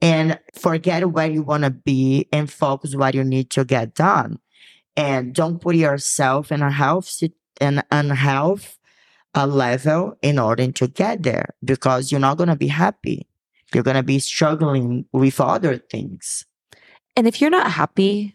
and 0.00 0.38
forget 0.54 1.10
where 1.10 1.30
you 1.30 1.42
want 1.42 1.64
to 1.64 1.70
be 1.70 2.28
and 2.32 2.50
focus 2.50 2.94
what 2.94 3.14
you 3.14 3.24
need 3.24 3.50
to 3.50 3.64
get 3.64 3.94
done. 3.94 4.38
And 4.96 5.34
don't 5.34 5.60
put 5.60 5.76
yourself 5.76 6.50
in 6.50 6.62
a 6.62 6.70
health 6.70 7.06
sit- 7.06 7.36
an 7.60 7.82
unhealth 7.90 8.78
uh, 9.34 9.46
level 9.46 10.16
in 10.22 10.38
order 10.38 10.70
to 10.72 10.88
get 10.88 11.22
there 11.22 11.54
because 11.64 12.10
you're 12.10 12.20
not 12.20 12.38
going 12.38 12.48
to 12.48 12.56
be 12.56 12.68
happy. 12.68 13.28
You're 13.74 13.82
going 13.82 13.96
to 13.96 14.02
be 14.02 14.18
struggling 14.18 15.06
with 15.12 15.40
other 15.40 15.76
things. 15.76 16.46
And 17.16 17.26
if 17.26 17.40
you're 17.40 17.50
not 17.50 17.70
happy, 17.70 18.34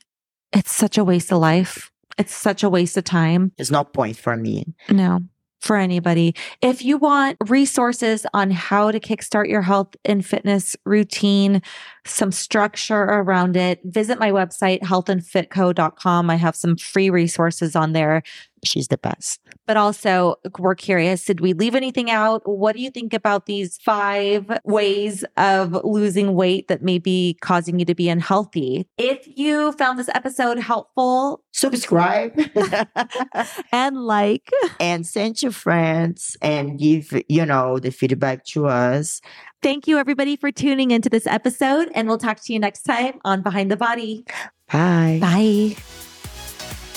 it's 0.51 0.73
such 0.73 0.97
a 0.97 1.03
waste 1.03 1.31
of 1.31 1.39
life. 1.39 1.91
It's 2.17 2.33
such 2.33 2.63
a 2.63 2.69
waste 2.69 2.97
of 2.97 3.03
time. 3.03 3.51
There's 3.57 3.71
no 3.71 3.83
point 3.83 4.17
for 4.17 4.35
me. 4.35 4.65
No, 4.89 5.21
for 5.61 5.77
anybody. 5.77 6.35
If 6.61 6.83
you 6.83 6.97
want 6.97 7.37
resources 7.47 8.25
on 8.33 8.51
how 8.51 8.91
to 8.91 8.99
kickstart 8.99 9.47
your 9.47 9.61
health 9.61 9.95
and 10.03 10.25
fitness 10.25 10.75
routine, 10.85 11.61
some 12.05 12.31
structure 12.31 13.03
around 13.03 13.55
it, 13.55 13.79
visit 13.85 14.19
my 14.19 14.31
website, 14.31 14.81
healthandfitco.com. 14.81 16.29
I 16.29 16.35
have 16.35 16.55
some 16.55 16.75
free 16.75 17.09
resources 17.09 17.75
on 17.75 17.93
there 17.93 18.23
she's 18.63 18.87
the 18.87 18.97
best. 18.97 19.39
But 19.67 19.77
also, 19.77 20.35
we're 20.59 20.75
curious 20.75 21.25
did 21.25 21.39
we 21.39 21.53
leave 21.53 21.75
anything 21.75 22.09
out? 22.09 22.41
What 22.45 22.75
do 22.75 22.81
you 22.81 22.89
think 22.89 23.13
about 23.13 23.45
these 23.45 23.77
five 23.77 24.59
ways 24.63 25.23
of 25.37 25.83
losing 25.83 26.33
weight 26.33 26.67
that 26.67 26.81
may 26.81 26.99
be 26.99 27.37
causing 27.41 27.79
you 27.79 27.85
to 27.85 27.95
be 27.95 28.09
unhealthy? 28.09 28.87
If 28.97 29.27
you 29.35 29.71
found 29.73 29.99
this 29.99 30.09
episode 30.09 30.59
helpful, 30.59 31.43
Subscribe 31.51 32.39
and 33.71 33.97
like, 33.97 34.49
and 34.79 35.05
send 35.05 35.41
your 35.41 35.51
friends 35.51 36.37
and 36.41 36.79
give, 36.79 37.13
you 37.27 37.45
know, 37.45 37.79
the 37.79 37.91
feedback 37.91 38.45
to 38.45 38.67
us. 38.67 39.21
thank 39.61 39.87
you 39.87 39.97
everybody 39.97 40.35
for 40.35 40.51
tuning 40.51 40.91
into 40.91 41.09
this 41.09 41.27
episode. 41.27 41.91
And 41.93 42.07
we'll 42.07 42.17
talk 42.17 42.39
to 42.43 42.53
you 42.53 42.59
next 42.59 42.83
time 42.83 43.19
on 43.23 43.41
Behind 43.41 43.69
the 43.69 43.77
Body. 43.77 44.25
Bye. 44.71 45.19
Bye. 45.21 46.10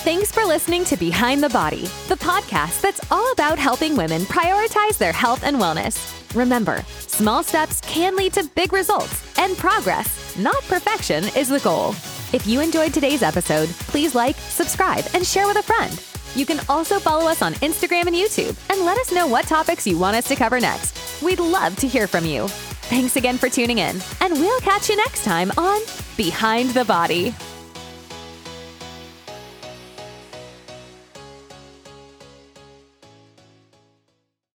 Thanks 0.05 0.31
for 0.31 0.45
listening 0.45 0.85
to 0.85 0.99
Behind 0.99 1.43
the 1.43 1.49
Body, 1.49 1.87
the 2.09 2.17
podcast 2.17 2.83
that's 2.83 3.01
all 3.11 3.33
about 3.33 3.59
helping 3.59 3.97
women 3.97 4.21
prioritize 4.23 4.99
their 4.99 5.15
health 5.15 5.43
and 5.45 5.57
wellness. 5.57 5.97
Remember, 6.35 6.83
small 6.99 7.43
steps 7.43 7.81
can 7.81 8.15
lead 8.15 8.35
to 8.35 8.45
big 8.55 8.75
results, 8.75 9.39
and 9.39 9.57
progress, 9.57 10.37
not 10.37 10.63
perfection, 10.65 11.25
is 11.35 11.49
the 11.49 11.59
goal. 11.61 11.93
If 12.35 12.47
you 12.47 12.61
enjoyed 12.61 12.93
today's 12.93 13.23
episode, 13.23 13.71
please 13.89 14.15
like, 14.15 14.37
subscribe, 14.37 15.07
and 15.15 15.27
share 15.27 15.47
with 15.47 15.57
a 15.57 15.63
friend. 15.63 15.99
You 16.35 16.45
can 16.45 16.61
also 16.69 16.99
follow 16.99 17.27
us 17.27 17.41
on 17.41 17.55
Instagram 17.55 18.07
and 18.07 18.15
YouTube 18.15 18.55
and 18.69 18.85
let 18.85 18.99
us 18.99 19.11
know 19.11 19.27
what 19.27 19.47
topics 19.47 19.87
you 19.87 19.99
want 19.99 20.17
us 20.17 20.29
to 20.29 20.37
cover 20.37 20.61
next. 20.61 21.23
We'd 21.23 21.41
love 21.41 21.77
to 21.77 21.89
hear 21.89 22.07
from 22.07 22.27
you. 22.27 22.49
Thanks 22.91 23.17
again 23.17 23.39
for 23.39 23.49
tuning 23.49 23.79
in, 23.79 24.03
and 24.21 24.35
we'll 24.35 24.61
catch 24.61 24.91
you 24.91 24.99
next 24.99 25.25
time 25.25 25.51
on 25.57 25.81
Behind 26.19 26.69
the 26.73 26.85
Body. 26.85 27.35